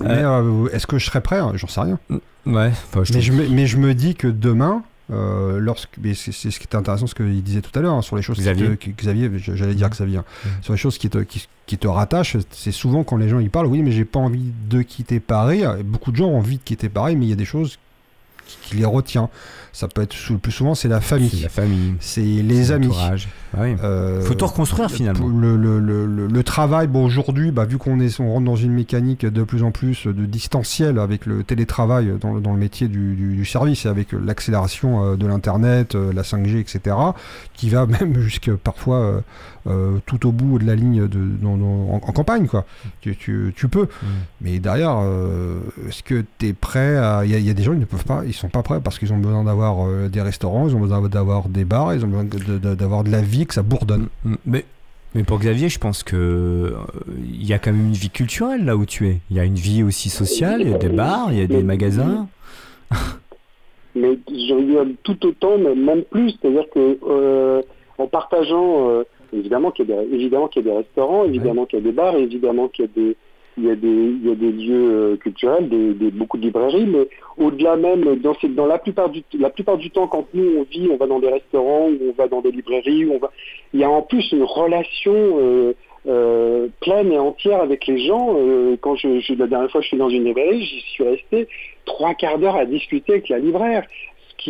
[0.00, 1.40] Mais euh, euh, est-ce que je serais prêt?
[1.54, 1.98] J'en sais rien.
[2.08, 2.72] Mm, ouais.
[2.94, 6.76] mais, je me, mais je me dis que demain, euh, lorsque, c'est, ce qui était
[6.76, 8.76] intéressant, ce qu'il disait tout à l'heure, hein, sur les choses Xavier.
[8.76, 10.24] Qui te, Xavier, j'allais dire Xavier, hein.
[10.44, 10.48] mm.
[10.62, 13.48] sur les choses qui te, qui, qui te rattachent, c'est souvent quand les gens y
[13.48, 15.64] parlent, oui, mais j'ai pas envie de quitter Paris.
[15.84, 17.78] Beaucoup de gens ont envie de quitter Paris, mais il y a des choses
[18.68, 19.28] qui les retient.
[19.72, 21.30] Ça peut être le plus souvent c'est la famille.
[21.30, 21.94] C'est la famille.
[22.00, 22.88] C'est les amis.
[23.56, 23.76] Oui.
[23.82, 25.28] euh, Faut tout reconstruire finalement.
[25.28, 28.72] Le, le, le, le travail, bon aujourd'hui, bah, vu qu'on est, on rentre dans une
[28.72, 33.14] mécanique de plus en plus de distanciel avec le télétravail dans, dans le métier du,
[33.14, 36.96] du, service et avec l'accélération euh, de l'internet, euh, la 5G, etc.,
[37.54, 39.22] qui va même jusque parfois
[39.66, 42.64] euh, tout au bout de la ligne de, en, campagne, quoi.
[43.00, 43.84] Tu, tu, tu peux.
[43.84, 44.06] Mm.
[44.40, 44.98] Mais derrière,
[45.88, 47.22] est-ce que tu es prêt à.
[47.24, 48.98] Il y, y, a des gens qui ne peuvent pas, ils sont pas prêts parce
[48.98, 52.08] qu'ils ont besoin d'avoir euh, des restaurants, ils ont besoin d'avoir des bars, ils ont
[52.08, 54.08] besoin d'avoir de, la vie, que ça bourdonne.
[54.24, 54.36] Mm, mm.
[54.46, 54.64] Mais,
[55.14, 56.72] mais pour Xavier, je pense que euh,
[57.18, 59.20] il y a quand même une vie culturelle là où tu es.
[59.30, 61.46] Il y a une vie aussi sociale, il y a des bars, il y a
[61.46, 62.28] des magasins.
[63.94, 66.30] mais je tout autant, mais même plus.
[66.40, 67.62] C'est-à-dire que euh,
[67.98, 72.68] en partageant, évidemment qu'il y, a des restaurants, évidemment qu'il y a des bars, évidemment
[72.68, 73.16] qu'il y a des
[73.58, 75.68] il y a des, lieux euh, culturels,
[76.12, 80.88] beaucoup de librairies, mais au-delà même, dans, la, plupart du, temps, quand nous on vit,
[80.90, 83.06] on va dans des restaurants, ou on va dans des librairies,
[83.74, 85.74] il y a en plus une relation euh,
[86.06, 88.36] euh, pleine et entière avec les gens.
[88.80, 91.48] Quand la dernière fois je suis dans une librairie, j'y suis resté
[91.84, 93.84] trois quarts d'heure à discuter avec la libraire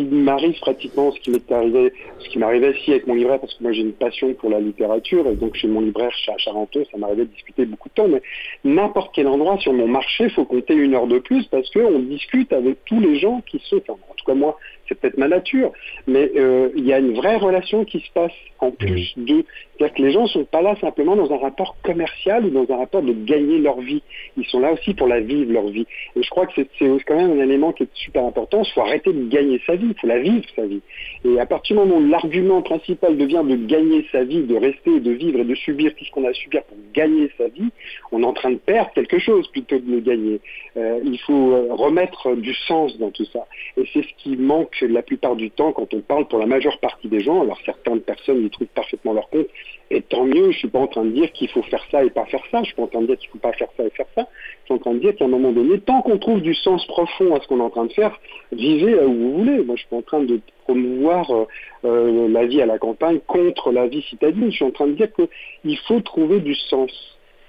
[0.03, 3.63] m'arrive pratiquement, ce qui m'est arrivé, ce qui m'arrivait ici avec mon libraire, parce que
[3.63, 7.25] moi j'ai une passion pour la littérature, et donc chez mon libraire Charenton, ça m'arrivait
[7.25, 8.21] de discuter beaucoup de temps, mais
[8.63, 11.99] n'importe quel endroit sur mon marché, il faut compter une heure de plus, parce qu'on
[11.99, 15.71] discute avec tous les gens qui sont, enfin, tout cas moi, c'est peut-être ma nature,
[16.07, 19.45] mais euh, il y a une vraie relation qui se passe en plus de...
[19.77, 22.73] C'est-à-dire que les gens ne sont pas là simplement dans un rapport commercial ou dans
[22.73, 24.03] un rapport de gagner leur vie.
[24.35, 25.87] Ils sont là aussi pour la vivre, leur vie.
[26.17, 28.61] Et je crois que c'est quand même un élément qui est super important.
[28.63, 30.81] Il faut arrêter de gagner sa vie, il faut la vivre, sa vie.
[31.23, 34.99] Et à partir du moment où l'argument principal devient de gagner sa vie, de rester,
[34.99, 37.69] de vivre et de subir tout ce qu'on a à subir pour gagner sa vie,
[38.11, 40.41] on est en train de perdre quelque chose plutôt que de le gagner.
[40.77, 43.47] Euh, il faut euh, remettre du sens dans tout ça.
[43.77, 46.79] Et c'est ce qui manque la plupart du temps quand on parle pour la majeure
[46.79, 47.41] partie des gens.
[47.41, 49.47] Alors certaines personnes y trouvent parfaitement leur compte,
[49.91, 52.09] et tant mieux, je suis pas en train de dire qu'il faut faire ça et
[52.09, 53.83] pas faire ça, je suis pas en train de dire qu'il faut pas faire ça
[53.83, 54.27] et faire ça,
[54.61, 56.85] je suis en train de dire qu'à un moment donné, tant qu'on trouve du sens
[56.85, 58.19] profond à ce qu'on est en train de faire,
[58.51, 59.63] vivez là où vous voulez.
[59.63, 61.45] Moi, je suis en train de promouvoir euh,
[61.85, 64.93] euh, la vie à la campagne contre la vie citadine, je suis en train de
[64.93, 66.91] dire qu'il faut trouver du sens,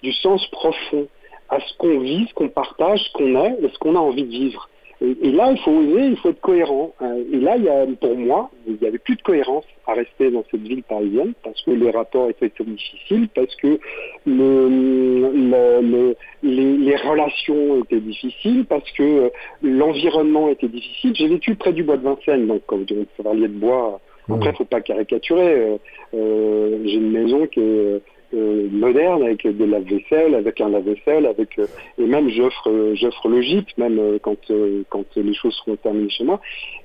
[0.02, 1.08] du sens profond
[1.50, 4.22] à ce qu'on vit, ce qu'on partage, ce qu'on est et ce qu'on a envie
[4.22, 4.69] de vivre.
[5.02, 6.92] Et, là, il faut oser, il faut être cohérent.
[7.00, 9.94] Euh, et là, il y a, pour moi, il n'y avait plus de cohérence à
[9.94, 13.80] rester dans cette ville parisienne parce que les rapports étaient trop difficiles, parce que
[14.26, 19.28] le, les, relations étaient difficiles, parce que euh,
[19.62, 21.14] l'environnement était difficile.
[21.14, 24.52] J'ai vécu près du bois de Vincennes, donc comme vous parliez de bois, après, il
[24.52, 25.78] ne faut pas caricaturer.
[26.14, 31.58] Euh, j'ai une maison qui est euh, moderne avec des lave-vaisselle, avec un lave-vaisselle, avec
[31.58, 31.66] euh,
[31.98, 34.52] et même j'offre euh, j'offre le gîte même quand
[34.88, 36.40] quand les choses seront terminées chez moi.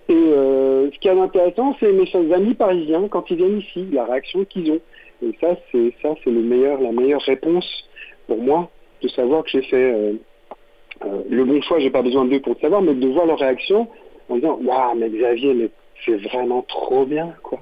[0.09, 4.43] Et ce qui est intéressant, c'est mes amis parisiens quand ils viennent ici, la réaction
[4.45, 4.79] qu'ils ont.
[5.23, 7.67] Et ça c'est ça c'est le meilleur la meilleure réponse
[8.25, 8.71] pour moi
[9.03, 10.15] de savoir que j'ai fait
[11.29, 11.77] le bon choix.
[11.79, 13.87] J'ai pas besoin d'eux pour le savoir, mais de voir leur réaction
[14.29, 15.69] en disant waouh mais Xavier mais
[16.05, 17.59] c'est vraiment trop bien quoi.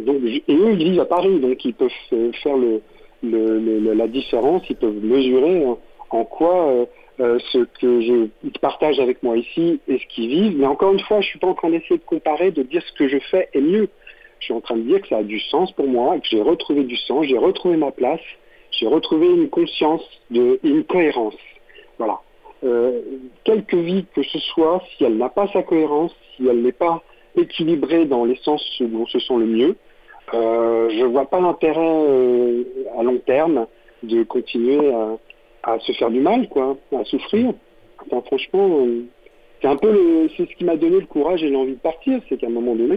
[0.00, 1.90] Donc et eux ils vivent à Paris donc ils peuvent
[2.42, 2.80] faire le
[3.22, 5.64] le, la différence, ils peuvent mesurer
[6.10, 6.86] en, quoi euh,
[7.20, 8.28] euh, ce que je
[8.60, 10.58] partage avec moi ici et ce qu'ils vivent.
[10.58, 12.92] Mais encore une fois, je suis pas en train d'essayer de comparer, de dire ce
[12.92, 13.88] que je fais est mieux.
[14.40, 16.40] Je suis en train de dire que ça a du sens pour moi, que j'ai
[16.40, 18.20] retrouvé du sens, j'ai retrouvé ma place,
[18.70, 21.36] j'ai retrouvé une conscience, de, une cohérence.
[21.98, 22.20] Voilà.
[22.64, 23.00] Euh,
[23.44, 27.02] quelque vie que ce soit, si elle n'a pas sa cohérence, si elle n'est pas
[27.36, 29.76] équilibrée dans les sens où on se sent le mieux,
[30.32, 32.64] je ne vois pas l'intérêt euh,
[32.98, 33.66] à long terme
[34.02, 34.92] de continuer
[35.62, 37.52] à, se faire du mal, quoi, à souffrir.
[38.26, 39.04] franchement, euh,
[39.60, 42.36] c'est un peu c'est ce qui m'a donné le courage et l'envie de partir, c'est
[42.36, 42.96] qu'à un moment donné,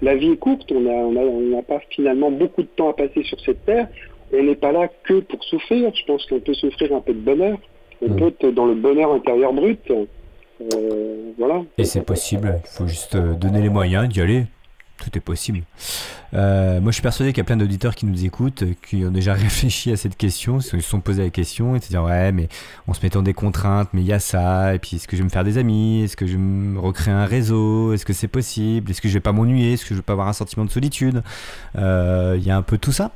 [0.00, 3.38] la vie est courte, on n'a on pas finalement beaucoup de temps à passer sur
[3.40, 3.88] cette terre.
[4.32, 5.92] On n'est pas là que pour souffrir.
[5.94, 7.58] Je pense qu'on peut souffrir un peu de bonheur.
[8.00, 8.16] On mmh.
[8.16, 9.92] peut être dans le bonheur intérieur brut.
[11.38, 11.62] voilà.
[11.76, 12.60] Et c'est possible.
[12.64, 14.44] Il faut juste donner les moyens d'y aller
[14.98, 15.62] tout est possible.
[16.34, 19.04] Euh, moi, je suis persuadé qu'il y a plein d'auditeurs qui nous écoutent, euh, qui
[19.04, 22.02] ont déjà réfléchi à cette question, ils se sont posés la question, et se dire
[22.04, 22.48] ouais, mais
[22.86, 25.16] on se met dans des contraintes, mais il y a ça, et puis est-ce que
[25.16, 28.06] je vais me faire des amis, est-ce que je vais me recréer un réseau, est-ce
[28.06, 30.28] que c'est possible, est-ce que je vais pas m'ennuyer, est-ce que je vais pas avoir
[30.28, 31.22] un sentiment de solitude?
[31.76, 33.12] Euh, Il y a un peu tout ça.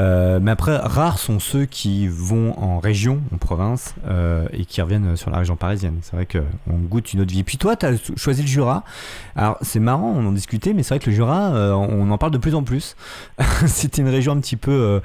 [0.00, 4.80] Euh, mais après, rares sont ceux qui vont en région, en province, euh, et qui
[4.80, 5.98] reviennent sur la région parisienne.
[6.02, 7.42] C'est vrai qu'on goûte une autre vie.
[7.42, 8.84] Puis toi, tu as choisi le Jura.
[9.36, 12.18] Alors, c'est marrant, on en discutait, mais c'est vrai que le Jura, euh, on en
[12.18, 12.96] parle de plus en plus.
[13.66, 15.00] C'était une région un petit peu,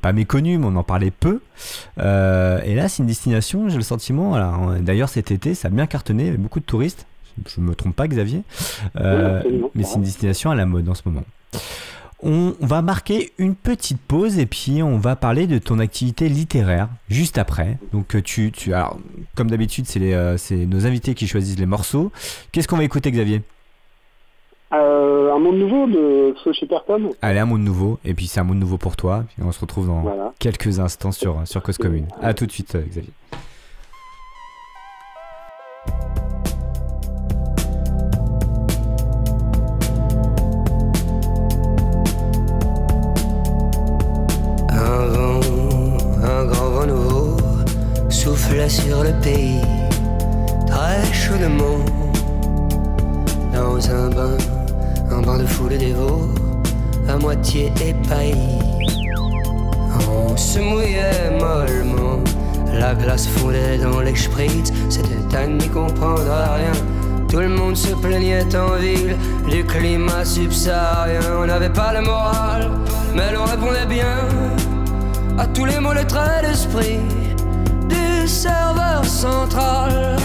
[0.00, 1.40] pas méconnue, mais on en parlait peu.
[1.98, 4.36] et là, c'est une destination, j'ai le sentiment,
[4.80, 7.06] d'ailleurs cet été, ça a bien cartonné, avec beaucoup de touristes.
[7.48, 8.42] Je ne me trompe pas, Xavier.
[8.94, 11.24] mais c'est une destination à la mode en ce moment.
[12.26, 16.88] On va marquer une petite pause et puis on va parler de ton activité littéraire
[17.10, 17.76] juste après.
[17.92, 18.98] Donc euh, tu, tu alors,
[19.36, 22.10] comme d'habitude, c'est euh, nos invités qui choisissent les morceaux.
[22.50, 23.42] Qu'est-ce qu'on va écouter, Xavier?
[24.72, 27.10] Euh, Un monde nouveau de Sophie Perton.
[27.20, 27.98] Allez, un monde nouveau.
[28.06, 29.24] Et puis c'est un monde nouveau pour toi.
[29.42, 32.06] on se retrouve dans quelques instants sur, sur Cause Commune.
[32.22, 33.12] A tout de suite, Xavier.
[48.94, 49.60] Sur le pays,
[50.68, 51.80] très chaudement,
[53.52, 54.36] dans un bain,
[55.10, 56.28] un bain de foule dévot,
[57.08, 58.60] à moitié épaillis.
[60.08, 62.20] On se mouillait mollement,
[62.72, 66.76] la glace fondait dans les spritz, c'était à n'y comprendre rien.
[67.28, 69.16] Tout le monde se plaignait en ville
[69.50, 71.20] du climat subsaharien.
[71.42, 72.70] On n'avait pas le moral,
[73.16, 74.18] mais l'on répondait bien
[75.36, 77.00] à tous les mots, traits d'esprit
[78.26, 80.16] serveur central.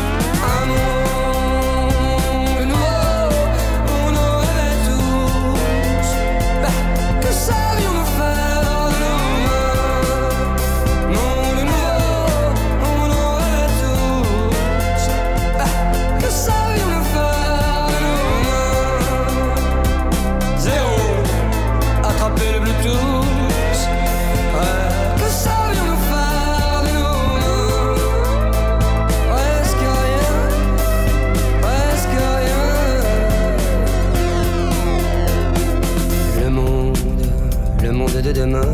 [38.39, 38.73] Demain,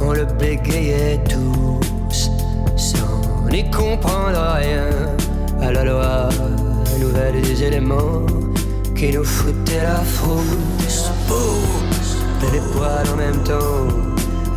[0.00, 2.30] on le bégayait tous,
[2.76, 4.90] sans n'y comprendre rien
[5.60, 6.28] à la loi
[7.00, 8.24] nouvelle des éléments
[8.94, 11.10] qui nous foutaient la frousse.
[12.44, 13.88] Et les poils en même temps,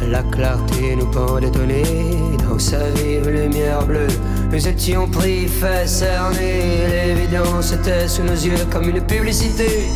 [0.08, 4.14] la clarté nous pendait au dans sa vive lumière bleue.
[4.52, 9.88] Nous étions pris, fait cerner, l'évidence était sous nos yeux comme une publicité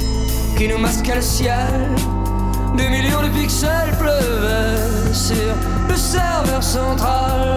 [0.57, 2.14] qui nous masquait le ciel.
[2.75, 5.55] Des millions de pixels pleuvaient sur
[5.87, 7.55] le serveur central.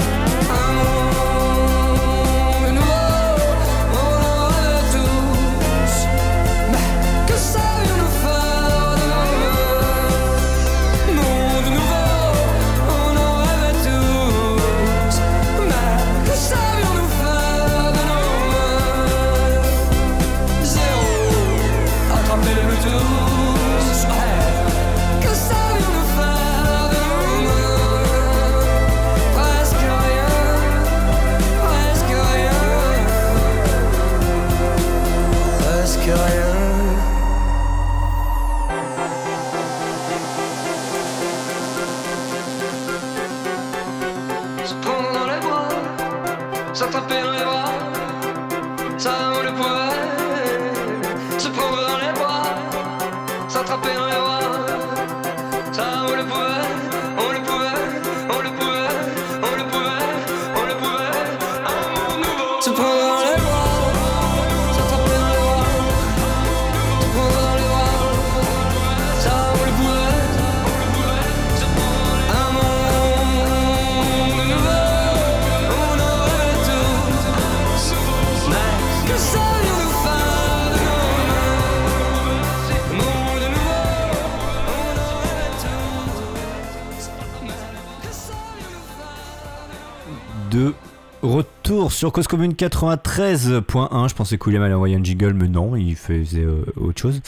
[91.90, 94.09] Sur Cause Commune 93.1.
[94.09, 97.20] Je pensais William allait envoyer un jiggle, mais non, il faisait euh, autre chose.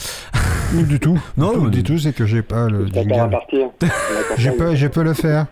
[0.73, 1.19] Du tout.
[1.37, 3.29] Non, du tout, c'est que j'ai pas le jingle.
[4.37, 5.47] Je peux, je peux le faire.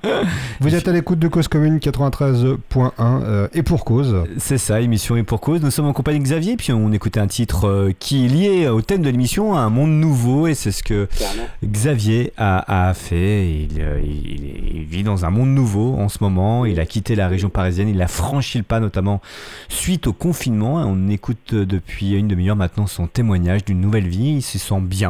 [0.62, 2.58] Vous êtes à l'écoute de Cause Commune 93.1
[3.00, 4.24] euh, et pour cause.
[4.38, 5.62] C'est ça, émission et pour cause.
[5.62, 8.68] Nous sommes en compagnie de Xavier, puis on écoutait un titre euh, qui est lié
[8.70, 11.44] au thème de l'émission, à un monde nouveau, et c'est ce que Clairement.
[11.66, 13.50] Xavier a, a fait.
[13.50, 16.66] Il, euh, il- il vit dans un monde nouveau en ce moment.
[16.66, 19.22] Il a quitté la région parisienne, il a franchi le pas, notamment
[19.68, 20.76] suite au confinement.
[20.76, 24.36] On écoute depuis une demi-heure maintenant son témoignage d'une nouvelle vie.
[24.38, 25.09] Il se sent bien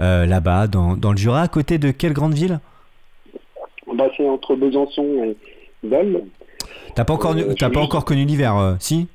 [0.00, 2.60] euh, là-bas, dans, dans le Jura, à côté de quelle grande ville?
[3.94, 5.36] Bah, c'est entre Besançon et
[5.86, 6.22] Dole.
[6.94, 9.08] T'as pas encore, Euh, pas encore connu l'hiver, euh, si?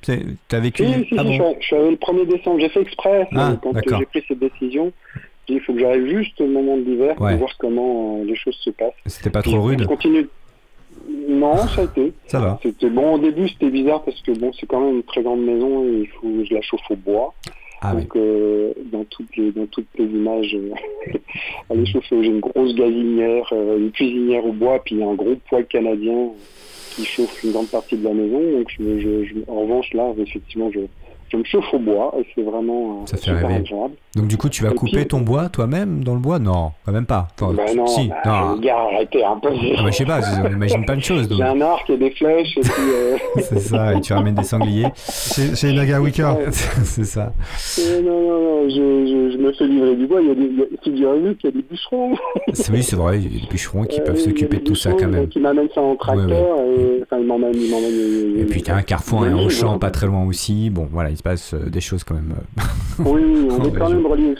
[0.47, 2.25] T'as vécu Si, si, si, Ah je, bon suis allé- je suis allé le 1er
[2.25, 2.59] décembre.
[2.59, 3.27] J'ai fait exprès.
[3.35, 4.91] Ah, quand j'ai pris cette décision,
[5.47, 7.31] j'ai dit il faut que j'arrive juste au moment de l'hiver Ouais.
[7.31, 8.93] pour voir comment euh, les choses se passent.
[9.05, 10.27] C'était pas trop rude Je continue.
[11.29, 12.13] Non, ça a été.
[12.27, 12.59] Ça va.
[12.63, 15.41] C'était bon au début, c'était bizarre parce que bon, c'est quand même une très grande
[15.45, 17.33] maison et il faut je la chauffe au bois.
[17.81, 18.01] Ah oui.
[18.03, 20.71] Donc euh, dans toutes les dans toutes les images, euh,
[21.69, 22.23] elle est chauffée.
[22.23, 26.29] J'ai une grosse gazinière, euh, une cuisinière au bois, puis un gros poêle canadien
[26.95, 28.39] qui chauffe une grande partie de la maison.
[28.57, 30.79] Donc je, je, je- en revanche là, effectivement, je,
[31.31, 33.55] je me chauffe au bois et c'est vraiment euh, Ça fait super rêver.
[33.55, 33.93] agréable.
[34.15, 36.39] Donc du coup, tu vas Et couper puis- ton bois toi-même dans le bois?
[36.39, 37.27] Non, quand même pas.
[37.39, 38.55] Enfin, Bah non, si, bah, non.
[38.55, 39.49] les gars, arrêtez un peu.
[39.77, 41.27] Ah bah, je sais pas, on imagine pas de choses.
[41.27, 41.37] donc.
[41.37, 42.71] J'ai un arc et des flèches et puis.
[42.93, 44.87] euh, C'est ça, et tu ramènes des sangliers.
[44.95, 46.33] C'est c'est Nagawika.
[46.33, 46.45] Ouais.
[46.51, 47.33] c'est ça.
[47.79, 50.21] Euh, non, non, non, je, je, je me fais livrer du bois.
[50.21, 52.15] Il y a des, il y a- figurez-vous qu'il y a des bûcherons.
[52.53, 54.75] C'est- Oui, c'est vrai, il y a des bûcherons qui Euh, peuvent s'occuper de tout
[54.75, 55.23] ça quand même.
[55.23, 56.57] euh, Qui m'amènent ça en tracteur.
[56.59, 57.51] Et, enfin, ils m'emmènent.
[57.55, 59.47] Ils m'emmènent Et puis t'as un carrefour et un oui.
[59.79, 60.69] pas très loin aussi.
[60.69, 62.35] Bon, voilà, il se passe euh, des choses quand même.
[62.37, 63.03] euh.
[63.03, 64.35] Oui, on est quand même relié.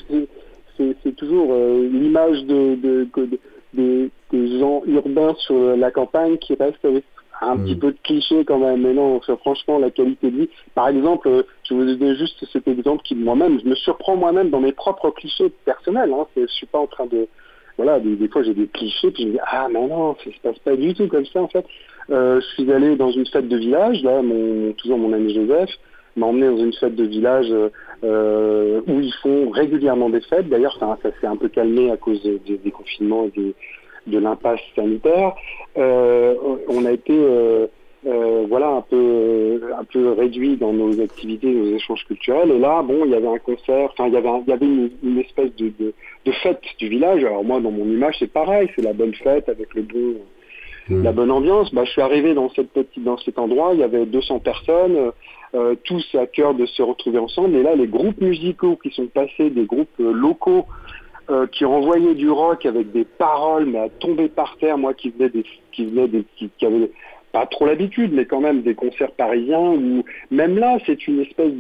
[0.78, 3.40] C'est- toujours euh, l'image de, de, de-
[3.74, 7.04] des, des gens urbains sur la campagne qui reste avec
[7.42, 7.64] un Mm.
[7.64, 8.82] petit peu de cliché quand même.
[8.84, 10.50] Mais non, franchement, la qualité de vie.
[10.76, 14.52] Par exemple, euh, je vous donne juste cet exemple qui moi-même, je me surprends moi-même
[14.52, 16.12] dans mes propres clichés personnels.
[16.14, 16.28] Hein.
[16.38, 17.28] Je suis pas en train de
[17.78, 20.32] voilà, des, des fois j'ai des clichés, puis je me dis, ah mais non, ça
[20.32, 21.66] se passe pas du tout comme ça en fait.
[22.12, 25.70] Euh, je suis allé dans une fête de village, là, mon, toujours mon ami Joseph
[26.18, 27.70] m'a emmené dans une fête de village euh,
[28.04, 30.50] euh, où ils font régulièrement des fêtes.
[30.50, 33.56] D'ailleurs, ça, ça s'est un peu calmé à cause des, des confinements et des-
[34.08, 35.34] de l'impasse sanitaire.
[35.78, 36.34] Euh,
[36.70, 42.06] on a été euh, voilà un peu un peu réduit dans nos activités, nos échanges
[42.06, 42.52] culturels.
[42.52, 44.54] Et là, bon, il y avait un concert, enfin il y avait un- il y
[44.54, 45.94] avait une, une espèce de, de,
[46.26, 47.24] de fête du village.
[47.26, 50.14] Alors moi, dans mon image, c'est pareil, c'est la bonne fête avec le bon
[51.04, 51.74] la bonne ambiance.
[51.74, 55.12] Bah, je suis arrivé dans cette petite, dans cet endroit, il y avait 200 personnes,
[55.56, 57.56] euh, tous à cœur de se retrouver ensemble.
[57.56, 60.66] Et là, les groupes musicaux qui sont passés, des groupes euh, locaux,
[61.30, 64.78] euh, qui renvoyait du rock avec des paroles mais à tomber par terre.
[64.78, 65.44] Moi qui venais des,
[65.74, 66.90] qui venais qui, avait
[67.34, 71.52] pas trop l'habitude, mais quand même des concerts parisiens où même là, c'est une espèce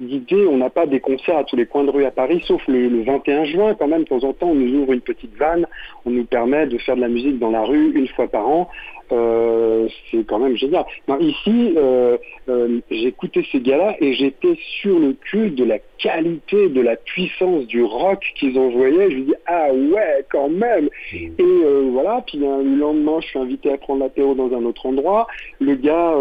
[0.00, 0.46] d'idée.
[0.46, 3.04] On n'a pas des concerts à tous les coins de rue à Paris, sauf le
[3.04, 4.04] 21 juin quand même.
[4.04, 5.66] De temps en temps, on nous ouvre une petite vanne,
[6.04, 8.68] on nous permet de faire de la musique dans la rue une fois par an.
[9.12, 10.84] Euh, c'est quand même génial.
[11.08, 12.16] Non, ici, euh,
[12.48, 17.66] euh, j'écoutais ces gars-là et j'étais sur le cul de la qualité, de la puissance
[17.66, 19.10] du rock qu'ils envoyaient.
[19.10, 20.88] Je me dis ah ouais, quand même.
[21.12, 22.22] Et euh, voilà.
[22.26, 25.26] Puis le lendemain, je suis invité à prendre l'apéro dans un autre endroit.
[25.60, 26.12] Le gars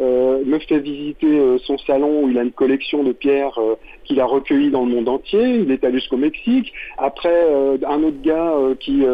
[0.00, 3.74] euh, me fait visiter euh, son salon où il a une collection de pierres euh,
[4.04, 5.56] qu'il a recueillies dans le monde entier.
[5.56, 6.72] Il est allé jusqu'au Mexique.
[6.98, 9.04] Après, euh, un autre gars euh, qui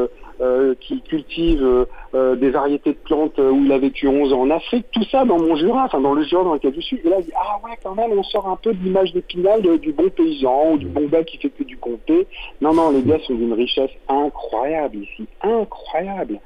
[0.40, 4.42] euh, qui cultive euh, des variétés de plantes euh, où il a vécu 11 ans
[4.42, 7.00] en Afrique, tout ça dans mon Jura, enfin dans le Jura dans lequel je suis.
[7.04, 9.62] Et là, je dis, ah ouais, quand même, on sort un peu de l'image d'épinal
[9.78, 12.26] du bon paysan ou du bon gars qui fait que du comté.
[12.60, 16.40] Non, non, les gars sont d'une richesse incroyable ici, incroyable.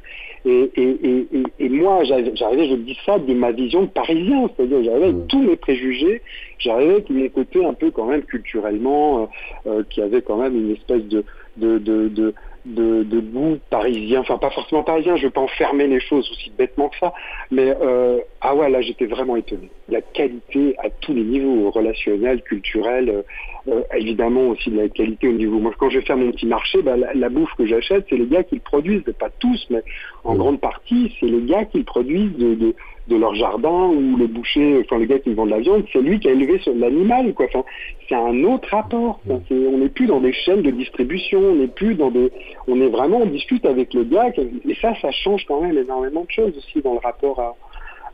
[0.44, 3.86] Et, et, et, et, et moi, j'arrivais, j'arrivais, je dis ça de ma vision de
[3.86, 6.22] parisien, c'est-à-dire j'arrivais avec tous mes préjugés,
[6.58, 9.26] j'arrivais avec mon côté un peu quand même culturellement, euh,
[9.70, 11.24] euh, qui avait quand même une espèce de,
[11.56, 12.34] de, de, de
[12.64, 16.50] de, de goût parisien, enfin pas forcément parisien, je veux pas enfermer les choses aussi
[16.56, 17.12] bêtement que ça,
[17.50, 19.70] mais euh, ah ouais là j'étais vraiment étonné.
[19.88, 23.22] La qualité à tous les niveaux, relationnel, culturel, euh,
[23.68, 25.58] euh, évidemment aussi de la qualité au niveau.
[25.58, 28.16] Moi quand je vais faire mon petit marché, bah, la, la bouffe que j'achète, c'est
[28.16, 29.82] les gars qui le produisent, pas tous, mais
[30.24, 32.74] en grande partie c'est les gars qui le produisent de, de,
[33.08, 36.00] de leur jardin ou le boucher, enfin le gars qui vend de la viande, c'est
[36.00, 37.46] lui qui a élevé l'animal quoi.
[37.46, 37.64] Enfin,
[38.08, 39.20] c'est un autre rapport.
[39.26, 42.30] Enfin, c'est- on n'est plus dans des chaînes de distribution, on n'est plus dans des,
[42.68, 44.30] on est vraiment, on discute avec le gars.
[44.68, 47.56] Et ça, ça change quand même énormément de choses aussi dans le rapport à,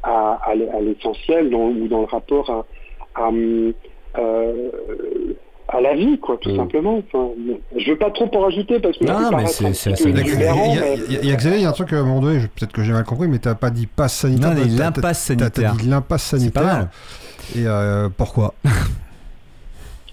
[0.03, 2.65] à, à l'e- à l'essentiel, ou dans le rapport à,
[3.15, 3.73] à, hum,
[4.17, 4.71] euh,
[5.69, 6.57] à la vie, quoi, tout Mm.
[6.57, 7.03] simplement.
[7.13, 7.29] Enfin,
[7.77, 11.25] je veux pas trop en rajouter parce que Non, mais c'est- assez Il y a-
[11.25, 12.93] y mais- Xavier, il y a un truc, à un moment donné, peut-être que j'ai
[12.93, 14.51] mal compris, mais t'as pas dit passe sanitaire.
[14.51, 15.75] Non, mais l'impasse t'as- t'as sanitaire.
[15.75, 16.63] dit l'impasse sanitaire.
[16.63, 16.89] pas mal.
[17.57, 18.55] Et euh, pourquoi?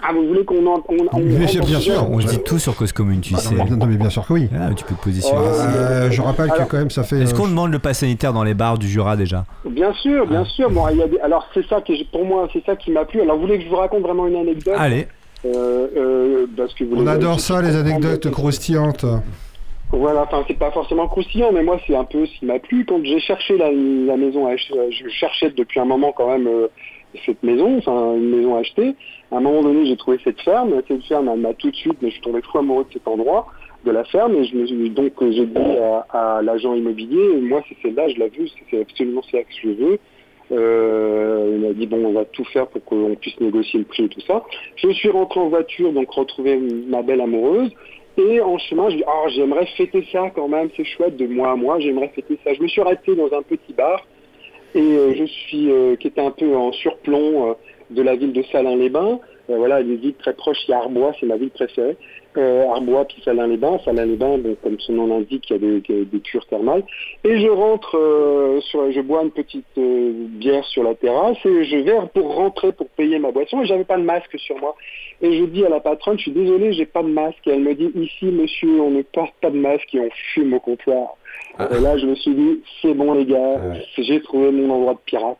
[0.08, 2.28] Ah, vous voulez qu'on en, on, on Bien rentre sûr, dans bien sûr, On se
[2.28, 3.56] dit tout sur Cause Commune, tu Ah, sais.
[3.56, 4.47] non, mais- non, mais bien sûr que oui.
[4.53, 5.39] Ah, tu peux te positionner.
[5.41, 7.22] Oh, Euh, je rappelle Alors- que quand même ça fait.
[7.22, 9.45] Est-ce qu'on euh, demande le pass sanitaire dans les bars du Jura déjà?
[9.68, 10.49] Bien sûr, bien Ah.
[10.49, 10.70] sûr.
[10.70, 11.18] Bon, il y a des...
[11.22, 13.22] Alors c'est ça qui, pour moi, c'est ça qui m'a plu.
[13.22, 14.76] Alors vous voulez que je vous raconte vraiment une anecdote?
[14.78, 15.08] Allez,
[16.58, 19.06] parce que vous On adore ça, les anecdotes croustillantes.
[19.91, 22.86] Voilà, enfin c'est pas forcément croustillant, mais moi c'est un peu ce qui m'a plu.
[22.86, 24.56] Quand j'ai cherché la, la maison à euh,
[24.89, 26.68] je cherchais depuis un moment quand même euh,
[27.26, 28.96] cette maison, enfin une maison à acheter.
[29.32, 30.74] À un moment donné, j'ai trouvé cette ferme.
[30.88, 33.08] Cette ferme, elle m'a tout de suite, mais je suis tombé fou amoureux de cet
[33.08, 33.48] endroit,
[33.86, 35.78] de la ferme, et je me suis donc euh, j'ai dit
[36.12, 39.54] à, à l'agent immobilier, moi c'est celle-là, je l'ai vue, c'est- c'est absolument celle que
[39.64, 40.00] je veux.
[40.52, 44.06] Euh, il m'a dit bon, on va tout faire pour qu'on puisse négocier le prix
[44.06, 44.43] et tout ça.
[44.76, 47.72] Je suis rentré en voiture, donc retrouver ma belle amoureuse.
[48.18, 51.52] Et en chemin, je dis, oh, j'aimerais fêter ça quand même, c'est chouette de moi
[51.52, 52.54] à moi, j'aimerais fêter ça.
[52.54, 54.06] Je me suis arrêté dans un petit bar
[54.74, 57.54] et euh, je suis, euh, qui était un peu en surplomb euh,
[57.89, 59.20] de la ville de Salins-les-Bains.
[59.48, 61.98] Voilà, une ville très proche, il y a Arbois, c'est ma ville préférée.
[62.38, 63.80] Euh, Arbois puis Salins-les-Bains.
[63.86, 66.84] Salins-les-Bains, bon, comme son nom l'indique, il y a des, des- des cures thermales.
[67.24, 71.64] Et je rentre, euh, sur, je bois une petite euh, bière sur la terrasse et
[71.64, 74.76] je vais pour rentrer pour payer ma boisson et j'avais pas de masque sur moi.
[75.22, 77.46] Et je dis à la patronne, je suis désolé, j'ai pas de masque.
[77.48, 80.54] Et elle me dit, ici, monsieur, on ne porte pas de masque et on fume
[80.56, 81.16] au comptoir.
[81.60, 83.62] Et là, je me suis dit, c'est bon, les gars,
[83.98, 85.38] j'ai trouvé mon endroit de pirate.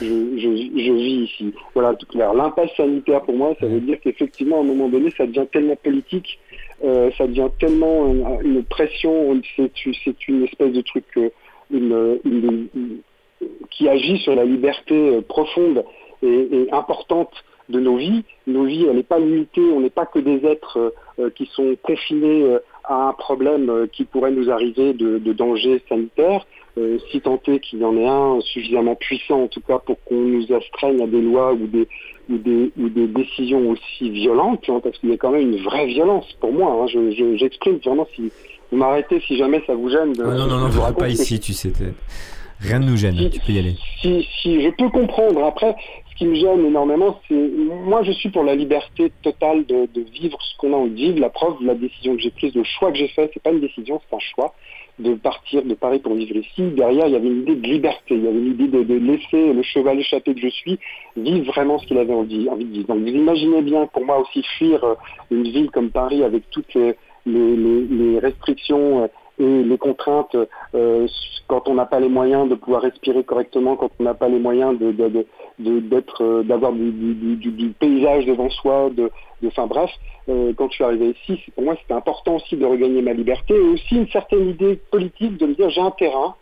[0.00, 1.54] Je, vis ici.
[1.74, 2.34] Voilà, tout clair.
[2.34, 5.76] L'impasse sanitaire, pour moi, ça veut dire qu'effectivement, à un moment donné, ça devient tellement
[5.76, 6.38] politique,
[6.84, 8.06] euh, ça devient tellement
[8.42, 12.18] une, pression, c'est une espèce de truc, euh,
[13.70, 15.84] qui agit sur la liberté euh, profonde
[16.22, 17.32] et, importante
[17.68, 18.24] de nos vies.
[18.46, 20.94] Nos vies, elle n'est pas limitée, on n'est pas que des êtres
[21.34, 26.46] qui sont confinés à un problème qui pourrait nous arriver de, de danger sanitaire,
[26.78, 29.96] euh, si tant est qu'il y en ait un suffisamment puissant, en tout cas, pour
[30.04, 31.88] qu'on nous astreigne à des lois ou des,
[32.30, 35.62] ou des, ou des décisions aussi violentes, hein, parce qu'il y a quand même une
[35.62, 36.70] vraie violence pour moi.
[36.82, 36.86] hein.
[36.86, 38.30] Je- je- J'exprime vraiment si
[38.70, 40.12] vous m'arrêtez si jamais ça vous gêne.
[40.12, 41.72] De, Ah non, non, non, je vous pas ici, tu sais.
[42.60, 43.74] Rien ne nous gêne, si, tu peux y aller.
[44.00, 45.44] Si, si je peux comprendre.
[45.44, 45.76] Après,
[46.10, 50.00] ce qui me gêne énormément, c'est moi, je suis pour la liberté totale de, de
[50.10, 51.20] vivre ce qu'on a envie de vivre.
[51.20, 53.60] La preuve, la décision que j'ai prise, le choix que j'ai fait, c'est pas une
[53.60, 54.54] décision, c'est un choix
[54.98, 56.62] de partir de Paris pour vivre ici.
[56.72, 59.52] Derrière, il y avait une idée de liberté, il y avait une idée de, laisser
[59.52, 60.78] le cheval échappé que je suis
[61.16, 62.88] vivre vraiment ce qu'il avait envie, envie de vivre.
[62.88, 64.94] Donc vous imaginez bien, pour moi aussi, fuir euh,
[65.30, 66.76] une ville comme Paris avec toutes
[67.26, 69.06] les restrictions euh,
[69.38, 70.36] et les contraintes
[70.74, 71.06] euh,
[71.46, 74.38] quand on n'a pas les moyens de pouvoir respirer correctement, quand on n'a pas les
[74.38, 75.26] moyens de, de, de,
[75.58, 79.10] d'être, d'avoir du, paysage devant soi, de,
[79.46, 79.90] enfin bref,
[80.26, 83.60] quand je suis arrivé ici, pour moi c'était important aussi de regagner ma liberté et
[83.60, 86.34] aussi une certaine idée politique de me dire j'ai un terrain,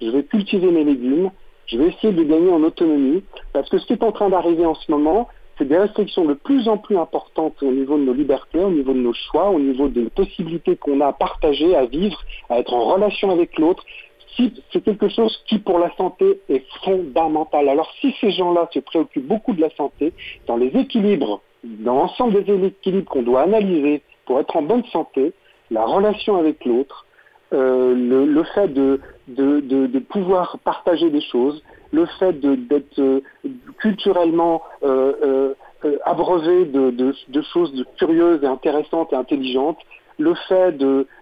[0.00, 1.30] je vais cultiver mes légumes,
[1.66, 4.64] je vais essayer de gagner en autonomie, parce que ce qui est en train d'arriver
[4.64, 8.12] en ce moment, c'est des restrictions de plus en plus importantes au niveau de nos
[8.12, 11.86] libertés, au niveau de nos choix, au niveau des possibilités qu'on a à partager, à
[11.86, 12.18] vivre,
[12.50, 13.82] à être en relation avec l'autre.
[14.72, 17.68] C'est quelque chose qui, pour la santé, est fondamental.
[17.68, 20.12] Alors, si ces gens-là se préoccupent beaucoup de la santé,
[20.46, 25.32] dans les équilibres, dans l'ensemble des équilibres qu'on doit analyser pour être en bonne santé,
[25.70, 27.06] la relation avec l'autre,
[27.52, 31.62] euh, le, fait de, de, pouvoir partager des choses,
[31.92, 33.20] le fait d'être euh,
[33.78, 35.54] culturellement euh,
[36.04, 39.78] abreuvé de, choses curieuses et intéressantes et intelligentes,
[40.18, 40.76] le fait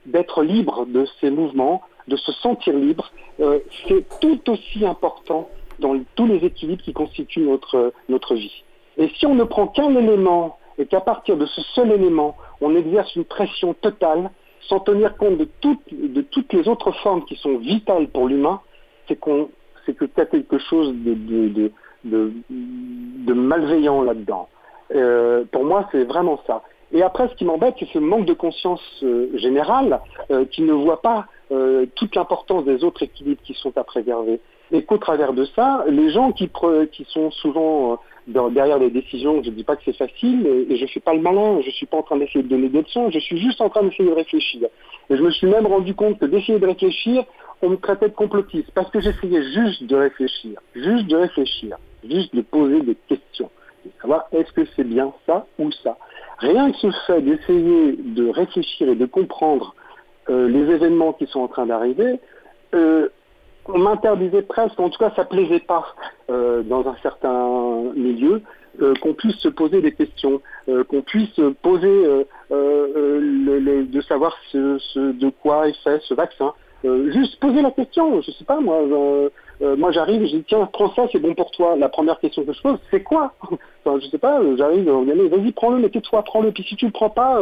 [0.07, 5.49] d'être libre de ces mouvements, de se sentir libre, c'est tout aussi important
[5.79, 8.63] dans tous les équilibres qui constituent notre, notre vie.
[8.97, 12.75] Et si on ne prend qu'un élément et qu'à partir de ce seul élément, on
[12.75, 14.31] exerce une pression totale,
[14.61, 18.61] sans tenir compte de toutes, de toutes les autres formes qui sont vitales pour l'humain,
[19.09, 19.49] c'est qu'on
[19.87, 21.71] c'est que as quelque chose de,
[22.05, 24.49] de, malveillant là-dedans.
[24.95, 26.63] Euh, pour moi, c'est vraiment ça.
[26.93, 30.01] Et après, ce qui m'embête, c'est ce manque de conscience euh, générale
[30.31, 31.27] euh, qui ne voit pas
[31.95, 34.41] toute l'importance des autres équilibres qui sont à préserver.
[34.73, 36.51] Et qu'au travers de ça, les gens qui,
[37.09, 40.89] sont souvent derrière les décisions, je ne dis pas que c'est facile, et, je ne
[40.89, 43.11] fais pas le malin, je ne suis pas en train d'essayer de donner des leçons,
[43.11, 44.69] je suis juste en train d'essayer de réfléchir.
[45.11, 47.25] Et je me suis même rendu compte que d'essayer de réfléchir,
[47.63, 51.77] on me traitait de complotiste, parce que j'essayais juste de réfléchir, juste de réfléchir,
[52.09, 53.51] juste de poser des questions,
[53.85, 55.97] de savoir est-ce que c'est bien ça ou ça?
[56.39, 59.75] Rien que ce fait d'essayer de réfléchir et de comprendre
[60.31, 62.21] euh, les événements qui sont en train d'arriver,
[62.75, 63.09] euh,
[63.67, 65.87] on m'interdisait presque, en tout cas ça plaisait pas
[66.31, 68.43] euh, dans un certain milieu,
[69.01, 70.43] qu'on puisse se poser des questions,
[70.89, 76.53] qu'on puisse poser de savoir ce, de quoi est fait ce vaccin.
[76.83, 78.81] juste poser la question, je sais pas moi,
[79.61, 81.77] moi j'arrive je dis tiens prends ça c'est bon pour toi.
[81.77, 83.33] La première question que je pose c'est quoi?
[83.85, 86.53] Enfin, Je sais pas, j'arrive, vas-y prends-le, mais tais-toi, prends-le.
[86.53, 87.39] Puis si tu le prends pas,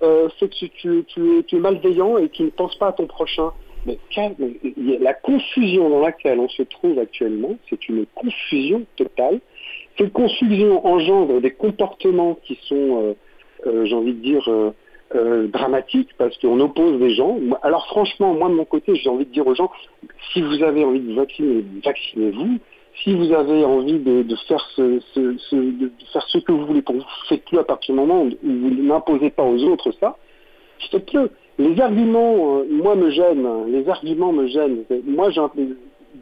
[0.00, 1.04] c'est que tu,
[1.46, 3.52] tu es malveillant et tu ne penses pas à ton prochain.
[3.86, 3.98] Mais
[5.00, 9.40] la confusion dans laquelle on se trouve actuellement, c'est une confusion totale.
[9.98, 13.14] Cette confusion engendre des comportements qui sont, euh,
[13.66, 14.48] euh, j'ai envie de dire,
[15.14, 17.38] euh, dramatiques parce qu'on oppose des gens.
[17.62, 19.70] Alors franchement, moi de mon côté, j'ai envie de dire aux gens,
[20.32, 22.58] si vous avez envie de vacciner, vaccinez-vous.
[23.02, 25.00] Si vous avez envie de, faire ce,
[26.12, 29.30] faire ce que vous voulez pour vous, faites-le à partir du moment où vous n'imposez
[29.30, 30.16] pas aux autres ça,
[30.90, 31.30] faites-le.
[31.58, 33.66] Les arguments, euh, moi, me gênent.
[33.68, 34.84] Les arguments me gênent.
[35.04, 35.30] Moi,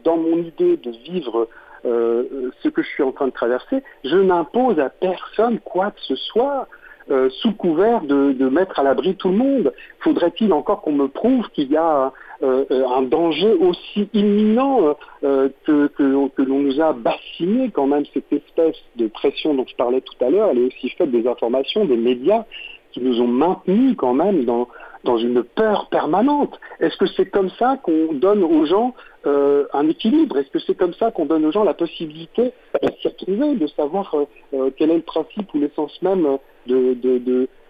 [0.03, 1.47] dans mon idée de vivre
[1.85, 6.01] euh, ce que je suis en train de traverser, je n'impose à personne quoi que
[6.01, 6.67] ce soit.
[7.11, 9.73] Euh, sous couvert de, mettre à l'abri tout le monde.
[9.99, 16.81] Faudrait-il encore qu'on me prouve qu'il y a un danger aussi imminent que, l'on nous
[16.81, 20.59] a bassiné quand même cette espèce de pression dont je parlais tout à l'heure, elle
[20.59, 22.45] est aussi faite des informations, des médias
[22.91, 24.67] qui nous ont maintenus quand même dans,
[25.03, 26.59] dans une peur permanente.
[26.79, 28.93] Est-ce que c'est comme ça qu'on donne aux gens
[29.25, 32.51] euh, un équilibre Est-ce que c'est comme ça qu'on donne aux gens la possibilité
[32.81, 36.93] de s'y retrouver, de savoir euh, euh, quel est le principe ou l'essence même de,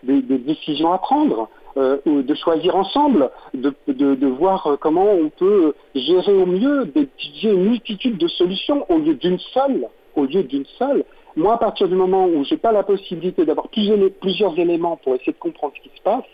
[0.03, 6.85] des décisions à prendre de choisir ensemble, de, voir comment on peut gérer au mieux,
[6.85, 11.03] d'étudier une multitude de solutions au lieu d'une seule, au lieu d'une seule.
[11.35, 15.15] Moi, à partir du moment où je n'ai pas la possibilité d'avoir plusieurs éléments pour
[15.15, 16.25] essayer de comprendre ce qui se passe,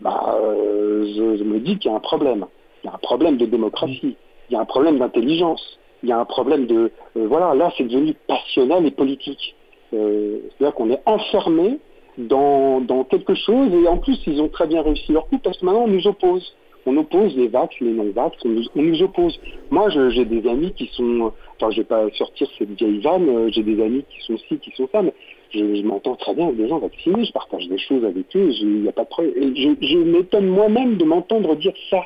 [0.00, 2.46] bah, je, me dis qu'il y a un problème.
[2.82, 4.16] Il y a un problème de démocratie,
[4.50, 6.90] il y a un problème d'intelligence, il y a un problème de...
[7.16, 9.54] Euh, voilà, là c'est devenu passionnel et politique.
[9.92, 11.78] Euh, c'est-à-dire qu'on est enfermé
[12.18, 15.64] dans, quelque chose et en plus ils ont très bien réussi leur coup parce que
[15.64, 16.54] maintenant on nous oppose.
[16.86, 19.38] On oppose les vax, les non-vax, on, nous, oppose.
[19.70, 21.32] Moi j'ai des amis qui sont...
[21.56, 24.70] Enfin je vais pas sortir cette vieille vanne, j'ai des amis qui sont ci, qui
[24.72, 25.12] sont ça, mais
[25.52, 28.82] je, m'entends très bien avec des gens vaccinés, je partage des choses avec eux, il
[28.82, 29.54] n'y a pas de problème.
[29.54, 32.02] je, m'étonne moi-même de m'entendre dire ça,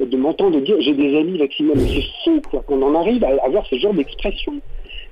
[0.00, 1.72] de m'entendre dire j'ai des amis vaccinés.
[1.74, 4.60] Mais c'est fou qu'on en arrive à avoir ce genre d'expression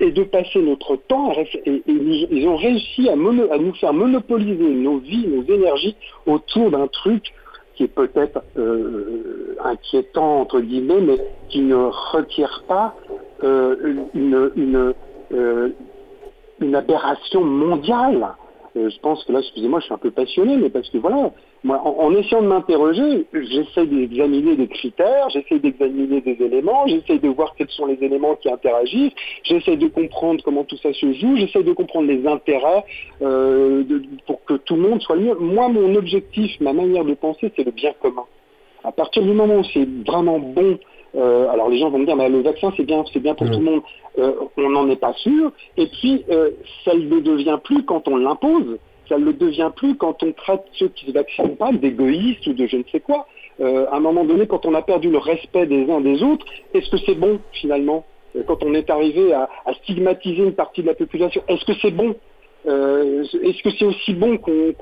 [0.00, 1.34] et de passer notre temps à
[1.64, 7.32] ils ont réussi à, nous faire monopoliser nos vies, nos énergies autour d'un truc
[7.74, 11.18] qui est peut-être euh, inquiétant entre guillemets, mais
[11.48, 11.76] qui ne
[12.12, 12.94] requiert pas
[13.44, 14.94] euh, une,
[15.32, 15.68] euh,
[16.60, 18.34] une aberration mondiale.
[18.74, 21.30] Je pense que là, excusez-moi, je suis un peu passionné, mais parce que voilà,
[21.64, 27.28] moi, en, essayant de m'interroger, j'essaie d'examiner des critères, j'essaie d'examiner des éléments, j'essaie de
[27.28, 31.36] voir quels sont les éléments qui interagissent, j'essaie de comprendre comment tout ça se joue,
[31.36, 32.84] j'essaie de comprendre les intérêts
[33.22, 33.82] euh,
[34.26, 35.34] pour que tout le monde soit mieux.
[35.34, 38.24] Moi, mon objectif, ma manière de penser, c'est le bien commun.
[38.84, 40.78] À partir du moment où c'est vraiment bon,
[41.16, 43.46] euh, alors les gens vont me dire, mais le vaccin c'est bien, c'est bien pour
[43.50, 43.82] tout le monde.
[44.18, 45.50] Euh, on n'en est pas sûr.
[45.76, 46.24] Et puis,
[46.84, 48.78] ça ne devient plus quand on l'impose
[49.08, 52.46] ça ne le devient plus quand on traite ceux qui ne se vaccinent pas d'égoïstes
[52.46, 53.26] ou de je ne sais quoi.
[53.60, 56.44] Euh, à un moment donné, quand on a perdu le respect des uns des autres,
[56.74, 58.04] est-ce que c'est bon finalement
[58.36, 59.48] euh, Quand on est arrivé à,
[59.82, 62.14] stigmatiser une partie de la population, est-ce que c'est bon?
[62.66, 64.72] Euh, Est-ce que c'est aussi bon qu'on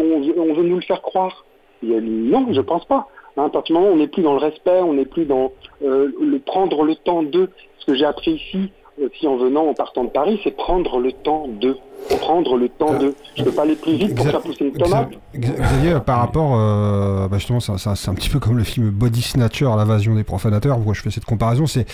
[0.55, 1.45] veut nous le faire croire?
[1.83, 3.09] Non, je ne pense pas.
[3.37, 5.27] Hein, à partir du moment où on n'est plus dans le respect, on n'est plus
[5.27, 5.53] dans
[5.83, 8.70] le prendre le temps de ce que j'ai appris ici,
[9.03, 11.77] aussi en venant, en partant de Paris, c'est prendre le temps de
[12.21, 13.15] prendre le temps de.
[13.37, 15.09] Je peux pas aller plus vite pour faire pousser une tomate.
[15.35, 19.65] Xavier, par rapport, euh, bah justement, c'est un petit peu comme le film Body Snatcher,
[19.65, 20.77] l'invasion des profanateurs.
[20.77, 21.87] Pourquoi je fais cette comparaison C'est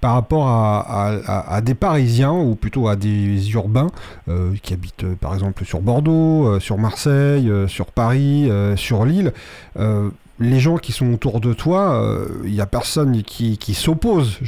[0.00, 3.88] par rapport à, des Parisiens ou plutôt à des urbains
[4.28, 9.32] euh, qui habitent, euh, par exemple, sur Bordeaux, sur Marseille, sur Paris, sur Lille
[10.38, 12.02] les gens qui sont autour de toi,
[12.44, 14.38] il euh, n'y a personne qui, s'oppose.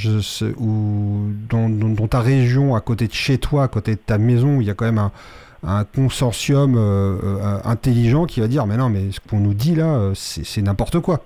[0.58, 4.66] Ou dans, ta région, à côté de chez toi, à côté de ta maison, il
[4.66, 5.10] y a quand même
[5.66, 9.74] un, consortium euh, euh, intelligent qui va dire Mais non, mais ce qu'on nous dit
[9.74, 11.20] là, c'est n'importe quoi.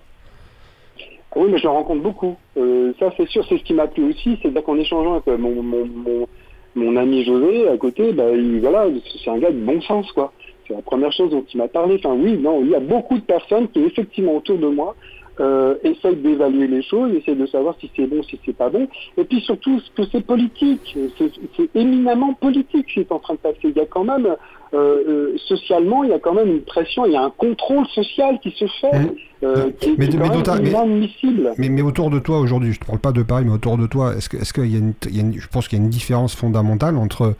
[1.34, 2.36] Oui, mais je rencontre beaucoup.
[2.54, 4.38] ça, c'est sûr, c'est ce qui m'a plu aussi.
[4.42, 8.26] C'est qu'en échangeant avec mon, ami José à côté, bah,
[8.60, 8.86] voilà,
[9.24, 10.32] c'est un gars de bon sens, quoi.
[10.72, 12.00] C'est la première chose dont il m'a parlé.
[12.02, 14.94] Enfin oui, non, il y a beaucoup de personnes qui effectivement autour de moi
[15.38, 18.88] euh, essayent d'évaluer les choses, essayent de savoir si c'est bon, si c'est pas bon,
[19.16, 23.38] et puis surtout ce que c'est politique, c'est éminemment politique qui est en train de
[23.38, 23.58] passer.
[23.64, 24.36] Il y a quand même euh,
[24.74, 28.38] euh, socialement, il y a quand même une pression, il y a un contrôle social
[28.42, 29.12] qui se fait.
[29.42, 30.26] Euh, qui, mais, est mais,
[30.68, 31.52] inadmissible.
[31.58, 33.86] Mais, mais, autour de toi aujourd'hui, je ne parle pas de Paris, mais autour de
[33.86, 35.90] toi, est-ce qu'il est qu'il y, y, a une, je pense qu'il y a une
[35.90, 37.34] différence fondamentale entre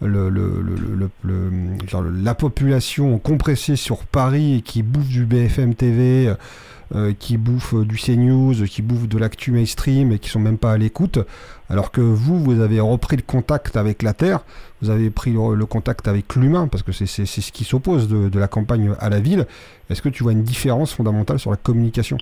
[0.00, 0.30] le,
[2.22, 6.32] la population compressée sur Paris et qui bouffe du BFM TV,
[6.94, 10.72] euh, qui bouffe du CNews, qui bouffe de l'actu mainstream et qui sont même pas
[10.72, 11.18] à l'écoute,
[11.68, 14.44] alors que vous, vous avez repris le contact avec la Terre,
[14.82, 18.38] vous avez pris le, contact avec l'humain, parce que c'est ce qui s'oppose de, de
[18.38, 19.46] la campagne à la ville.
[19.90, 22.18] Est-ce que tu vois une différence fondamentale sur la communication?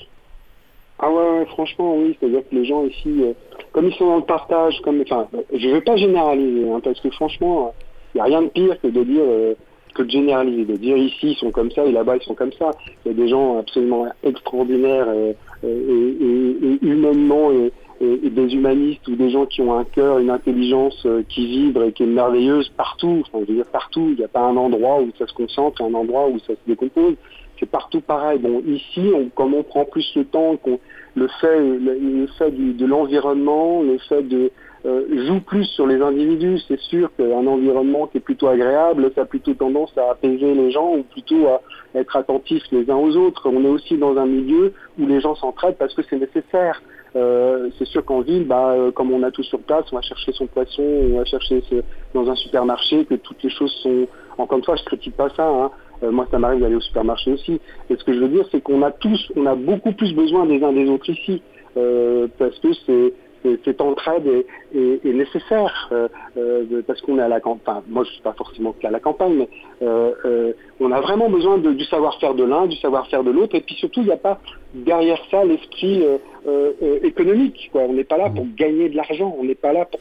[0.98, 2.16] Ah ouais, franchement, oui.
[2.18, 3.32] C'est-à-dire que les gens ici, euh,
[3.74, 7.00] comme ils sont dans le partage, comme, enfin, je ne veux pas généraliser, hein, parce
[7.00, 7.74] que franchement,
[8.14, 9.54] il n'y a rien de pire que de dire, euh,
[9.94, 12.52] que de généraliser, de dire ici ils sont comme ça et là-bas ils sont comme
[12.52, 12.70] ça.
[13.04, 15.36] Il y a des gens absolument extraordinaires et,
[16.82, 21.46] humainement et, des humanistes ou des gens qui ont un cœur, une intelligence euh, qui
[21.46, 23.22] vibre et qui est merveilleuse partout.
[23.22, 24.08] Enfin, je veux dire partout.
[24.10, 26.58] Il n'y a pas un endroit où ça se concentre, un endroit où ça se
[26.66, 27.14] décompose
[27.58, 28.38] c'est partout pareil.
[28.38, 30.78] Bon, ici, on, comme on prend plus le temps, qu'on
[31.14, 34.50] le fait, le, fait de l'environnement, le fait de
[34.86, 36.58] euh, joue plus sur les individus.
[36.68, 40.70] C'est sûr qu'un environnement qui est plutôt agréable, ça a plutôt tendance à apaiser les
[40.72, 41.62] gens ou plutôt à
[41.94, 43.48] être attentifs les uns aux autres.
[43.48, 46.82] On est aussi dans un milieu où les gens s'entraident parce que c'est nécessaire.
[47.16, 50.02] Euh, c'est sûr qu'en ville, bah, euh, comme on a tout sur place, on va
[50.02, 51.62] chercher son poisson, on va chercher
[52.12, 54.06] dans un supermarché, que toutes les choses sont...
[54.36, 55.70] Encore une fois, je critique pas ça, hein,
[56.02, 57.60] euh, moi, ça m'arrive d'aller au supermarché aussi.
[57.90, 60.46] Et ce que je veux dire, c'est qu'on a tous, on a beaucoup plus besoin
[60.46, 61.42] des uns des autres ici,
[61.76, 63.12] euh, parce que c'est
[63.62, 64.26] cette entraide
[64.74, 67.82] est, nécessaire euh, parce qu'on est à la campagne.
[67.90, 69.48] moi, je suis pas forcément qu'à la campagne, mais
[70.80, 74.00] on a vraiment besoin du savoir-faire de l'un, du savoir-faire de l'autre, et puis surtout,
[74.00, 74.40] il n'y a pas
[74.72, 76.04] derrière ça l'esprit
[77.02, 77.68] économique.
[77.70, 77.82] Quoi.
[77.82, 80.00] On n'est pas là pour gagner de l'argent, on n'est pas là pour,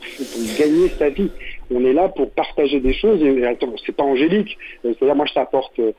[0.58, 1.30] gagner sa vie.
[1.74, 3.22] On est là pour partager des choses.
[3.24, 4.58] Et, attends, c'est pas angélique.
[4.86, 5.92] Euh, c'est-à-dire, moi, je t'apporte euh,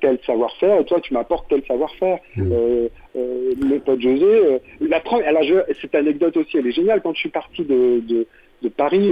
[0.00, 2.18] tel savoir-faire et toi, tu m'apportes tel savoir-faire.
[2.36, 2.52] Mmh.
[2.52, 5.42] Euh, le pote José, la alors
[5.80, 7.00] cette anecdote aussi, elle est géniale.
[7.02, 8.00] Quand je suis parti de,
[8.62, 9.10] de, Paris,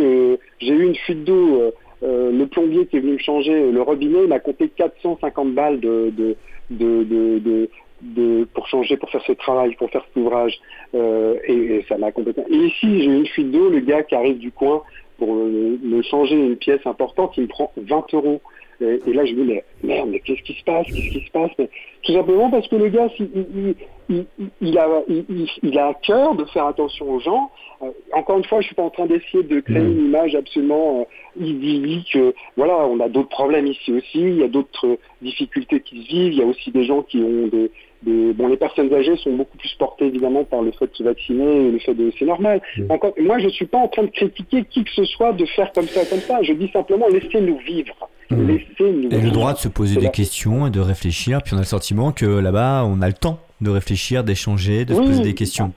[0.60, 1.72] j'ai eu une fuite d'eau.
[2.02, 6.36] le plombier qui est venu me changer le robinet m'a compté 450 balles de, de,
[6.70, 7.68] de,
[8.02, 10.54] de, pour changer, pour faire ce travail, pour faire cet ouvrage.
[10.94, 12.44] et, ça m'a complètement.
[12.48, 14.82] Et ici, j'ai eu une fuite d'eau, le gars qui arrive du coin
[15.18, 18.40] pour me changer une pièce importante, il me prend 20 euros.
[18.80, 20.86] Et, là, je me dis, mais merde, mais qu'est-ce qui se passe?
[20.94, 21.50] Qu'est-ce qui se passe?
[22.02, 23.74] Tout simplement parce que le gars, il,
[24.10, 25.02] a,
[25.62, 27.50] il, a à cœur de faire attention aux gens.
[27.82, 29.92] Euh, encore une fois, je suis pas en train d'essayer de créer mmh.
[29.92, 32.16] une image absolument euh, idyllique.
[32.56, 34.20] voilà, on a d'autres problèmes ici aussi.
[34.20, 36.32] Il y a d'autres difficultés qui se vivent.
[36.32, 37.70] Il y a aussi des gens qui ont des,
[38.32, 41.66] bon, les personnes âgées sont beaucoup plus portées évidemment par le fait de se vacciner
[41.66, 42.60] et le fait de c'est normal.
[42.76, 42.84] Mmh.
[43.20, 45.88] moi, je suis pas en train de critiquer qui que ce soit de faire comme
[45.88, 46.42] ça, comme ça.
[46.42, 47.94] Je dis simplement laissez-nous vivre.
[48.30, 48.46] Mmh.
[48.46, 51.40] Laisser une Et le droit de se poser des questions et de réfléchir.
[51.44, 54.94] Puis on a le sentiment que là-bas, on a le temps de réfléchir, d'échanger, de
[54.94, 55.72] se poser des questions.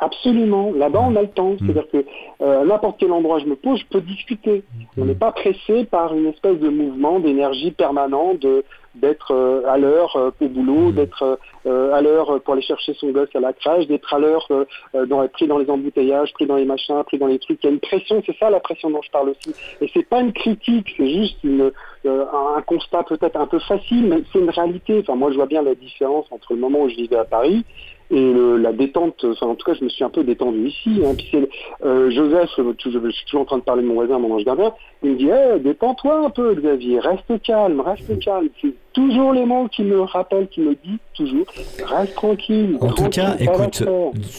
[0.00, 0.72] Absolument.
[0.72, 1.56] Là-bas, on a le temps.
[1.58, 2.04] C'est-à-dire que
[2.40, 4.64] euh, à n'importe quel endroit je me pose, je peux discuter.
[4.96, 9.78] On n'est pas pressé par une espèce de mouvement d'énergie permanent, de d'être euh, à
[9.78, 10.92] l'heure euh, au boulot, Mhm.
[10.92, 14.48] d'être euh, à l'heure pour aller chercher son gosse à la crèche, d'être à l'heure
[14.94, 17.62] dans, pris dans les embouteillages, pris dans les machins, pris dans les trucs.
[17.62, 19.54] Il y a une pression, c'est ça la pression dont je parle aussi.
[19.80, 21.70] Et c'est pas une critique, c'est juste une,
[22.06, 24.98] euh, un, un constat peut-être un peu facile, mais c'est une réalité.
[25.00, 27.64] Enfin, moi, je vois bien la différence entre le moment où je vivais à Paris
[28.10, 31.00] et le- la détente, enfin en tout cas je me suis un peu détendu ici.
[31.04, 31.14] Hein.
[31.16, 31.46] Puis
[31.84, 34.34] euh, Joseph, euh, tu- je, suis toujours en train de parler de mon voisin, mon
[34.34, 38.48] ange gardien, il me dit hey, détends-toi un peu Xavier, reste calme, reste calme.
[38.60, 41.46] C'est toujours les mots qui me rappellent, qui me disent toujours
[41.86, 42.76] reste tranquille.
[42.80, 43.84] En tout cas, écoute,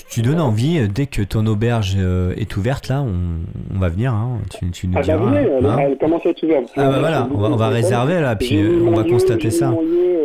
[0.09, 3.88] tu donnes envie, euh, dès que ton auberge euh, est ouverte, là, on, on va
[3.89, 4.13] venir.
[4.13, 4.39] hein.
[4.59, 5.17] Tu, tu nous Ah bah diras.
[5.26, 5.78] venez, elle, hein.
[5.80, 6.69] elle commence à être ouverte.
[6.76, 9.69] Ah bah voilà, on va, on va réserver là, puis euh, on va constater ça.
[9.69, 10.17] mon lieu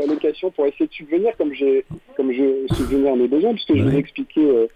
[0.00, 1.84] la location pour essayer de subvenir comme j'ai
[2.16, 4.66] comme je subvenir à mes besoins, puisque je vous ai expliqué euh,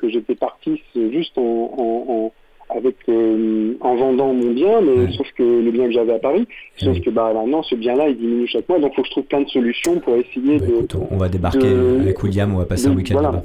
[0.00, 2.32] que j'étais parti c'est juste en, en- en-
[2.76, 6.46] avec euh, en vendant mon bien, mais sauf que le bien que j'avais à Paris,
[6.78, 9.12] sauf que bah maintenant ce bien-là il diminue chaque mois, donc il faut que je
[9.12, 10.72] trouve plein de solutions pour essayer Bah, de.
[10.72, 13.28] écoute, on va débarquer de- avec William, on va passer un week-end voilà.
[13.32, 13.44] là-bas.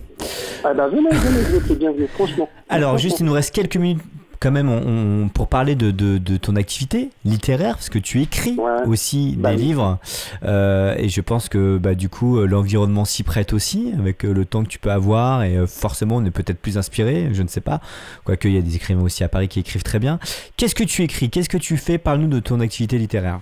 [0.64, 2.50] Ah bah venez, venez, vous êtes les bienvenus, franchement.
[2.70, 4.00] Alors, juste, il nous reste quelques minutes
[4.40, 8.22] quand même on- on- pour parler de, de- de ton activité littéraire, parce que tu
[8.22, 8.86] écris Ouais.
[8.88, 9.68] aussi Bah des oui.
[9.68, 10.00] livres,
[10.44, 14.34] euh, et je pense que bah, du coup euh, l'environnement s'y prête aussi, avec euh,
[14.34, 17.42] le temps que tu peux avoir, et euh, forcément on est peut-être plus inspiré, je
[17.44, 17.82] ne sais pas,
[18.24, 20.20] quoique il y a des écrivains aussi à Paris qui écrivent très bien.
[20.58, 21.30] Qu'est-ce que tu écris?
[21.30, 21.98] Qu'est-ce que tu fais?
[21.98, 23.42] Parle-nous de ton activité littéraire.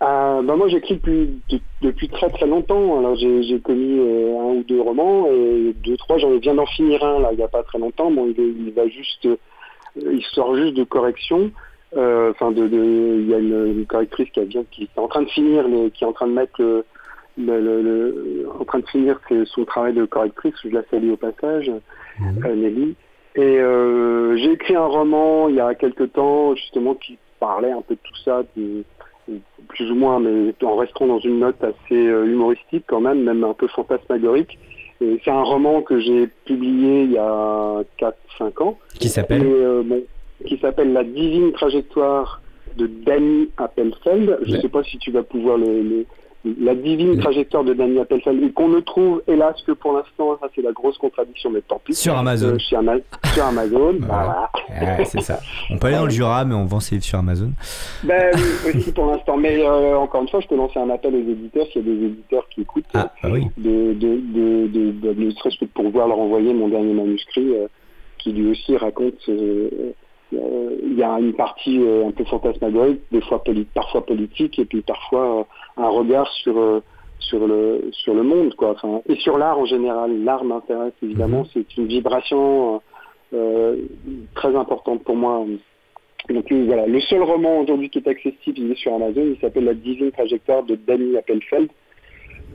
[0.00, 2.98] Euh, bah moi j'écris depuis, de- depuis très très longtemps.
[2.98, 6.66] Alors j'ai j'ai commis euh, un ou deux romans et deux trois j'en viens d'en
[6.66, 8.10] finir un là il n'y a pas très longtemps.
[8.10, 9.36] Bon il, est- il va juste euh,
[9.96, 11.50] il sort juste de correction.
[11.96, 15.08] Euh, Enfin de, de- il y a une, une correctrice qui, vient, qui est en
[15.08, 16.84] train de finir mais qui est en train de mettre le,
[17.36, 20.54] le, le- le- en train de finir son travail de correctrice.
[20.62, 21.72] Je la salue au passage
[22.44, 22.94] euh, Nelly.
[23.34, 27.82] Et euh, j'ai écrit un roman il y a quelque temps justement qui parlait un
[27.82, 28.84] peu de tout ça, de-
[29.68, 33.44] plus ou moins, mais en restant dans une note assez euh, humoristique quand même, même
[33.44, 34.58] un peu fantasmagorique.
[35.00, 37.82] Et c'est un roman que j'ai publié il y a
[38.40, 38.78] 4-5 ans.
[38.98, 40.02] Qui s'appelle euh, bon,
[40.46, 42.40] qui s'appelle La divine trajectoire
[42.76, 44.38] de Danny Appelfeld.
[44.42, 44.60] Je ne Ouais.
[44.62, 46.06] sais pas si tu vas pouvoir le, le-
[46.60, 50.48] la divine trajectoire de Danny Appelfeld et qu'on ne trouve hélas que pour l'instant, ça
[50.54, 51.94] c'est la grosse contradiction, mais tant pis.
[51.94, 52.48] Sur Amazon.
[52.54, 52.98] Euh, chez Ama-
[53.34, 53.96] sur Amazon.
[54.00, 54.50] Voilà.
[54.80, 55.40] Ouais, c'est ça.
[55.70, 57.50] On peut aller dans le Jura, mais on vend ses livres sur Amazon.
[58.04, 59.36] Ben oui, aussi pour l'instant.
[59.36, 61.94] Mais euh, encore une fois, je peux lancer un appel aux éditeurs s'il y a
[61.94, 62.84] des éditeurs qui écoutent.
[62.94, 63.46] Ah, bah oui.
[63.56, 67.54] de, de, de, de, de- ne serait-ce que de pouvoir leur envoyer mon dernier manuscrit
[67.54, 67.66] euh,
[68.18, 69.68] qui lui aussi raconte euh,
[70.30, 74.66] il y a une partie euh, un peu fantasmagorique des fois poli- parfois politique et
[74.66, 75.46] puis parfois
[75.78, 76.80] un regard sur euh,
[77.20, 78.70] sur le sur le monde quoi.
[78.70, 80.22] Enfin et sur l'art en général.
[80.24, 81.46] L'art m'intéresse évidemment.
[81.52, 82.80] C'est une vibration
[83.34, 83.76] euh,
[84.34, 85.44] très importante pour moi.
[86.30, 86.86] Donc euh, voilà.
[86.86, 89.22] Le seul roman aujourd'hui qui est accessible il est sur Amazon.
[89.34, 91.68] Il s'appelle La divine trajectoire de Danny Appelfeld.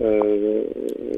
[0.01, 0.63] Euh,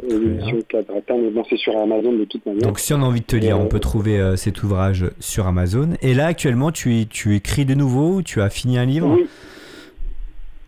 [0.06, 0.20] bien.
[0.20, 2.62] l'édition Quadratin, mais bon, c'est sur Amazon de toute manière.
[2.62, 5.48] Donc si on a envie de te lire, Euh, on peut trouver cet ouvrage sur
[5.48, 5.92] Amazon.
[6.02, 9.16] Et là, actuellement, tu, tu écris de nouveau Tu as fini un livre?
[9.16, 9.28] Oui.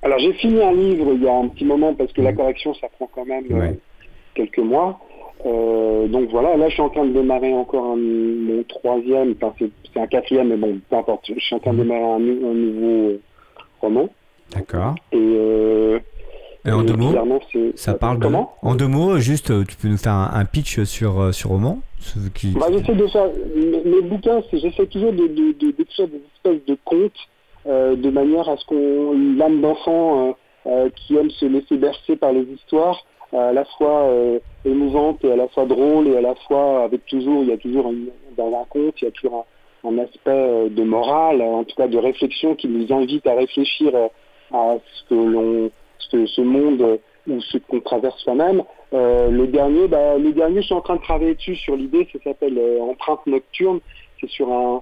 [0.04, 2.74] Alors j'ai fini un livre il y a un petit moment parce que la correction
[2.76, 3.76] ça prend quand même euh, Mm.
[4.36, 5.00] Quelques mois.
[5.46, 9.54] Euh, donc voilà, là je suis en train de démarrer encore un, mon troisième, enfin
[9.58, 11.26] c'est c'est un quatrième, mais bon, peu importe.
[11.34, 13.18] Je suis en train de démarrer un, nou- un nouveau
[13.82, 14.10] roman.
[14.56, 14.96] D'accord.
[15.12, 16.00] Et, euh,
[16.66, 17.14] Et en et deux mots
[17.76, 18.24] Ça parle de...
[18.24, 21.80] Comment En deux mots, juste, tu peux nous faire un, un pitch sur, sur roman
[22.36, 22.52] qui...
[22.54, 23.28] Bah, j'essaie de faire.
[23.56, 27.12] Mes, mes bouquins, c'est j'essaie toujours de, de, de- d'écrire des espèces de contes
[27.68, 30.32] de manière à ce qu'on l'âme d'enfant euh,
[30.68, 35.24] euh, qui aime se laisser bercer par les histoires, euh, à la fois euh, émouvante
[35.24, 37.90] et à la fois drôle et à la fois avec toujours, il y a toujours
[37.92, 39.46] une- dans un conte, il y a toujours
[39.86, 43.96] un, aspect euh, de morale, en tout cas de réflexion qui nous invite à réfléchir
[43.96, 44.08] euh,
[44.54, 46.98] à ce que l'on, ce monde euh,
[47.30, 48.64] ou ce qu'on traverse soi-même.
[48.94, 52.08] Euh, le dernier, bah, le dernier, je suis en train de travailler dessus sur l'idée,
[52.12, 53.80] ça s'appelle euh, Empreinte nocturne.
[54.20, 54.82] C'est sur un,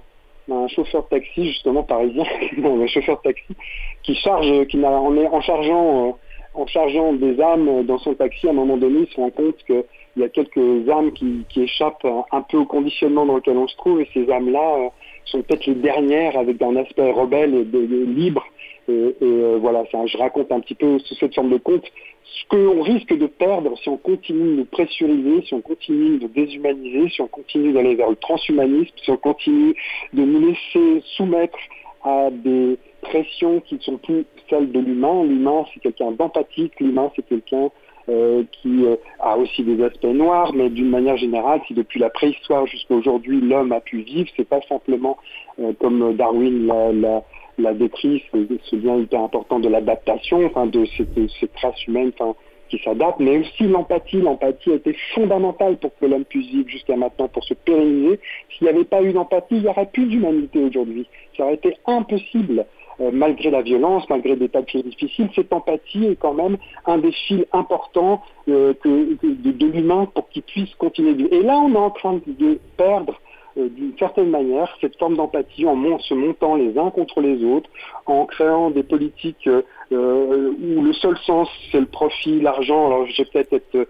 [0.50, 2.24] un chauffeur de taxi justement parisien,
[2.64, 3.54] un chauffeur de taxi
[4.02, 6.12] qui charge, qui en, en chargeant, euh,
[6.54, 9.62] en chargeant des âmes dans son taxi, à un moment donné, il se rend compte
[9.66, 9.84] que
[10.16, 13.68] il y a quelques âmes qui, qui échappent un, peu au conditionnement dans lequel on
[13.68, 14.88] se trouve, et ces âmes-là euh,
[15.26, 18.44] sont peut-être les dernières avec un aspect rebelle et, libre.
[18.88, 21.84] Et, euh, voilà, ça, je raconte un petit peu sous cette forme de conte
[22.26, 27.08] ce qu'on risque de perdre si on continue de pressuriser, si on continue de déshumaniser,
[27.10, 29.74] si on continue d'aller vers le transhumanisme, si on continue
[30.12, 31.58] de nous laisser soumettre
[32.02, 35.24] à des pressions qui ne sont plus celles de l'humain.
[35.24, 37.70] L'humain, c'est quelqu'un d'empathique, l'humain, c'est quelqu'un
[38.08, 42.08] euh, qui euh, a aussi des aspects noirs, mais d'une manière générale, si depuis la
[42.08, 45.16] préhistoire jusqu'à aujourd'hui l'homme a pu vivre, c'est pas simplement
[45.58, 47.24] euh, comme Darwin l'a,
[47.58, 52.34] l'a, décrit, ce lien hyper important de l'adaptation, enfin de cette, cette race humaine, enfin
[52.68, 54.20] qui s'adapte, mais aussi l'empathie.
[54.20, 58.18] L'empathie a été fondamentale pour que l'homme puisse vivre jusqu'à maintenant, pour se pérenniser.
[58.50, 61.06] S'il n'y avait pas eu d'empathie, il n'y aurait plus d'humanité aujourd'hui.
[61.36, 62.66] Ça aurait été impossible.
[62.98, 67.12] Euh, malgré la violence, malgré des papiers difficiles, cette empathie est quand même un des
[67.12, 71.14] fils importants euh, de, de l'humain pour qu'il puisse continuer.
[71.30, 73.20] Et là, on est en train de perdre
[73.56, 77.70] d'une certaine manière cette forme d'empathie en se montant les uns contre les autres,
[78.04, 82.86] en créant des politiques euh, euh, où le seul sens c'est le profit, l'argent.
[82.86, 83.88] Alors je vais peut-être être,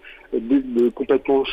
[0.94, 1.44] complètement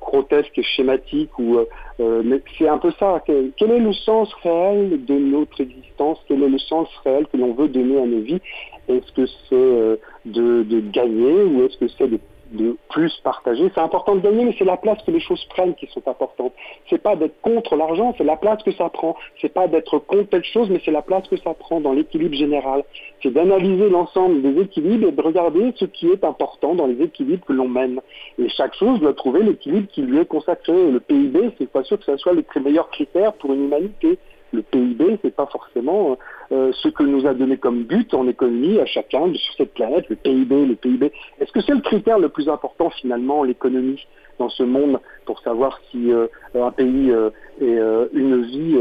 [0.00, 1.58] grotesque schématique, ou,
[1.98, 3.22] mais c'est un peu ça.
[3.26, 6.18] Quel, est le sens réel de notre existence?
[6.28, 8.40] Quel est le sens réel que l'on veut donner à nos vies?
[8.88, 12.18] Est-ce que c'est de, de, gagner ou est-ce que c'est de
[12.50, 13.70] de plus partager.
[13.74, 16.52] C'est important de gagner, mais c'est la place que les choses prennent qui sont importantes.
[16.88, 19.16] C'est pas d'être contre l'argent, c'est la place que ça prend.
[19.40, 22.34] C'est pas d'être contre telle chose, mais c'est la place que ça prend dans l'équilibre
[22.34, 22.84] général.
[23.22, 27.44] C'est d'analyser l'ensemble des équilibres et de regarder ce qui est important dans les équilibres
[27.44, 28.00] que l'on mène.
[28.38, 30.90] Et chaque chose doit trouver l'équilibre qui lui est consacré.
[30.90, 34.18] le PIB, c'est pas sûr que ce soit le meilleur critère pour une humanité
[34.52, 36.16] le PIB, c'est pas forcément
[36.52, 40.08] euh, ce que nous a donné comme but en économie à chacun sur cette planète,
[40.08, 41.12] le PIB, le PIB.
[41.40, 44.04] Est-ce que c'est le critère le plus important finalement, l'économie
[44.38, 47.30] dans ce monde, pour savoir si euh, un pays euh,
[47.60, 48.78] est une vie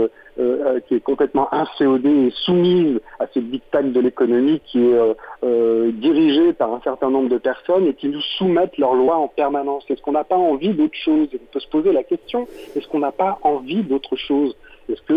[0.87, 6.73] qui est complètement incéodée et soumise à cette dictate de l'économie qui est dirigée par
[6.73, 9.83] un certain nombre de personnes et qui nous soumettent leurs lois en permanence?
[9.89, 11.27] Est-ce qu'on n'a pas envie d'autre chose?
[11.33, 14.55] On peut se poser la question, est-ce qu'on n'a pas envie d'autre chose?
[14.89, 15.13] Est-ce que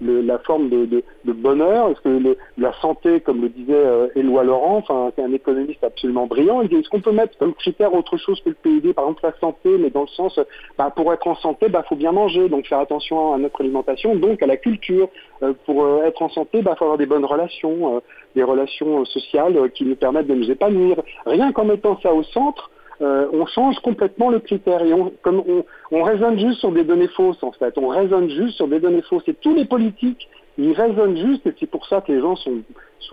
[0.00, 4.82] le, la forme de, bonheur, est-ce que la santé, comme le disait euh, Éloi Laurent,
[4.90, 8.50] un économiste absolument brillant, il dit est-ce qu'on peut mettre comme critère autre chose que
[8.50, 10.38] le PIB, par exemple la santé, mais dans le sens,
[10.78, 13.60] bah, pour être en santé, il bah, faut bien manger, donc faire attention à notre
[13.60, 15.08] alimentation, donc à la culture.
[15.42, 18.02] Euh, pour euh, être en santé, il bah, faut avoir des bonnes relations,
[18.34, 21.02] des relations sociales qui nous permettent de nous épanouir.
[21.26, 22.70] Rien qu'en mettant ça au centre,
[23.00, 27.52] euh, on change complètement le critère et on, raisonne juste sur des données fausses en
[27.52, 27.76] fait.
[27.76, 30.28] On raisonne juste sur des données fausses et tous les politiques
[30.58, 32.62] ils raisonnent juste et c'est pour ça que les gens sont,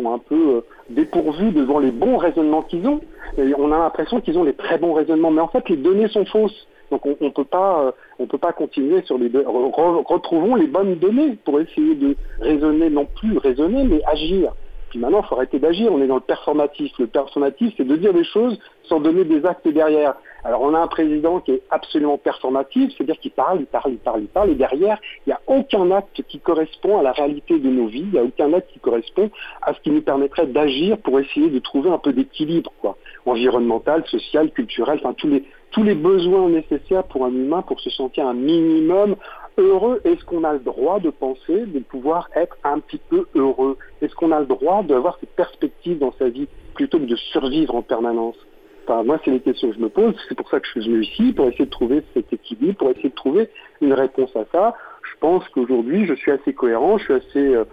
[0.06, 3.02] un peu euh, dépourvus devant les bons raisonnements qu'ils ont.
[3.38, 6.26] On a l'impression qu'ils ont les très bons raisonnements, mais en fait les données sont
[6.26, 6.68] fausses.
[6.92, 9.30] Donc on, ne peut pas, euh, on peut pas continuer sur les.
[9.30, 14.54] retrouvons les bonnes données pour essayer de raisonner, non plus raisonner, mais agir.
[14.92, 15.90] Puis maintenant, il faut arrêter d'agir.
[15.92, 16.92] On est dans le performatif.
[17.00, 20.16] Le performatif, c'est de dire des choses sans donner des actes derrière.
[20.44, 24.00] Alors, on a un président qui est absolument performatif, c'est-à-dire qu'il parle, il parle, il
[24.00, 27.58] parle, il parle, et derrière, il n'y a aucun acte qui correspond à la réalité
[27.58, 28.04] de nos vies.
[28.08, 29.30] Il n'y a aucun acte qui correspond
[29.62, 32.98] à ce qui nous permettrait d'agir pour essayer de trouver un peu d'équilibre, quoi.
[33.26, 37.90] Environnemental, social, culturel, enfin, tous les, tous les besoins nécessaires pour un humain pour se
[37.92, 39.16] sentir un minimum
[39.58, 43.78] heureux Est-ce qu'on a le droit de penser, de pouvoir être un petit peu heureux?
[44.02, 47.76] Est-ce qu'on a le droit d'avoir cette perspective dans sa vie plutôt que de survivre
[47.76, 48.38] en permanence?
[48.84, 50.16] Enfin, moi, c'est les questions que je me pose.
[50.28, 52.90] C'est pour ça que je suis venu ici, pour essayer de trouver cet équilibre, pour
[52.90, 53.50] essayer de trouver
[53.82, 54.76] une réponse à ça.
[55.04, 57.66] Je pense qu'aujourd'hui, je suis assez cohérent, je suis assez, euh,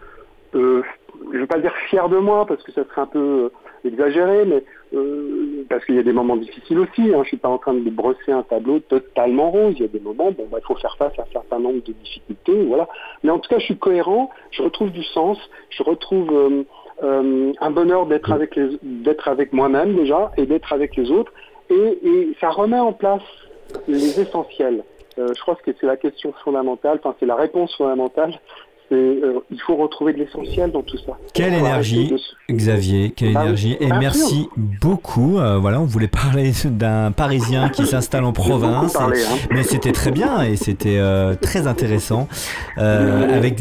[0.55, 0.83] euh,
[1.33, 3.49] je ne veux pas dire fier de moi, parce que ça serait un peu euh,
[3.85, 4.63] exagéré, mais
[4.95, 7.03] euh, parce qu'il y a des moments difficiles aussi.
[7.03, 7.13] Hein.
[7.13, 9.75] Je ne suis pas en train de brosser un tableau totalement rose.
[9.77, 11.83] Il y a des moments, bon, bah, il faut faire face à un certain nombre
[11.85, 12.89] de difficultés, voilà.
[13.23, 14.31] Mais en tout cas, je suis cohérent.
[14.51, 15.39] Je retrouve du sens.
[15.71, 16.65] Je retrouve euh,
[17.03, 21.33] euh, un bonheur d'être avec d'être avec moi-même déjà et d'être avec les autres.
[21.71, 23.23] Et, ça remet en place
[23.87, 24.83] les essentiels.
[25.19, 26.99] je crois que c'est la question fondamentale.
[27.03, 28.39] Enfin, c'est la réponse fondamentale.
[28.91, 31.13] Euh, il faut retrouver de l'essentiel dans tout ça.
[31.35, 32.15] Quelle énergie,
[32.51, 33.77] Xavier, quelle bah énergie.
[33.81, 35.39] Et merci beaucoup.
[35.39, 38.97] Euh, voilà, on voulait parler d'un Parisien qui s'installe en province.
[38.97, 39.11] Hein.
[39.51, 42.29] Mais c'était très bien et c'était euh, très intéressant
[42.77, 43.61] avec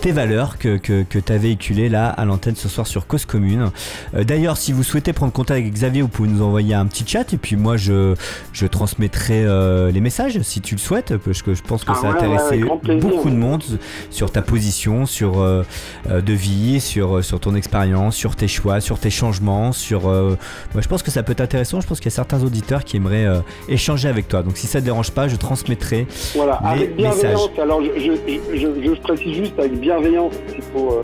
[0.00, 3.26] tes valeurs que, que, que tu as véhiculées là à l'antenne ce soir sur Cause
[3.26, 3.70] Commune.
[4.12, 7.32] D'ailleurs, si vous souhaitez prendre contact avec Xavier, vous pouvez nous envoyer un petit chat
[7.32, 8.14] et puis moi je,
[8.52, 9.44] je transmettrai
[9.92, 12.58] les messages si tu le souhaites parce que je pense que ah ça a intéressé
[13.00, 13.62] beaucoup de monde
[14.10, 15.62] sur ta position sur euh,
[16.10, 20.02] euh, de vie, sur, euh, sur ton expérience, sur tes choix, sur tes changements, sur.
[20.02, 20.36] moi,
[20.80, 21.80] je pense que ça peut être intéressant.
[21.80, 23.26] Je pense qu'il y a certains auditeurs qui aimeraient
[23.68, 24.42] échanger avec toi.
[24.42, 27.50] Donc, si ça te dérange pas, je transmettrai voilà, avec bienveillance.
[27.60, 30.34] Alors, je, je, je, précise juste avec bienveillance.
[30.56, 31.02] Il faut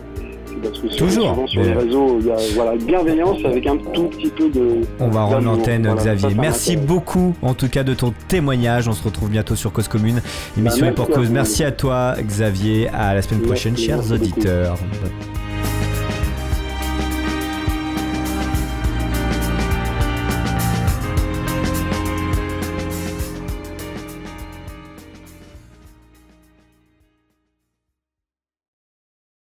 [0.61, 3.77] parce que Toujours, souvent sur les réseaux, il y a voilà, une bienveillance avec un
[3.77, 4.81] tout petit peu de.
[4.99, 6.29] On va rendre l'antenne, Voilà, Xavier.
[6.39, 8.87] Merci beaucoup, en tout cas, de ton témoignage.
[8.87, 10.21] On se retrouve bientôt sur Cause Commune.
[10.57, 11.29] Émission Bah, est pour merci à cause.
[11.31, 12.89] Merci à toi, Xavier.
[12.89, 14.23] À la semaine Merci, prochaine, chers merci beaucoup.
[14.23, 14.77] auditeurs.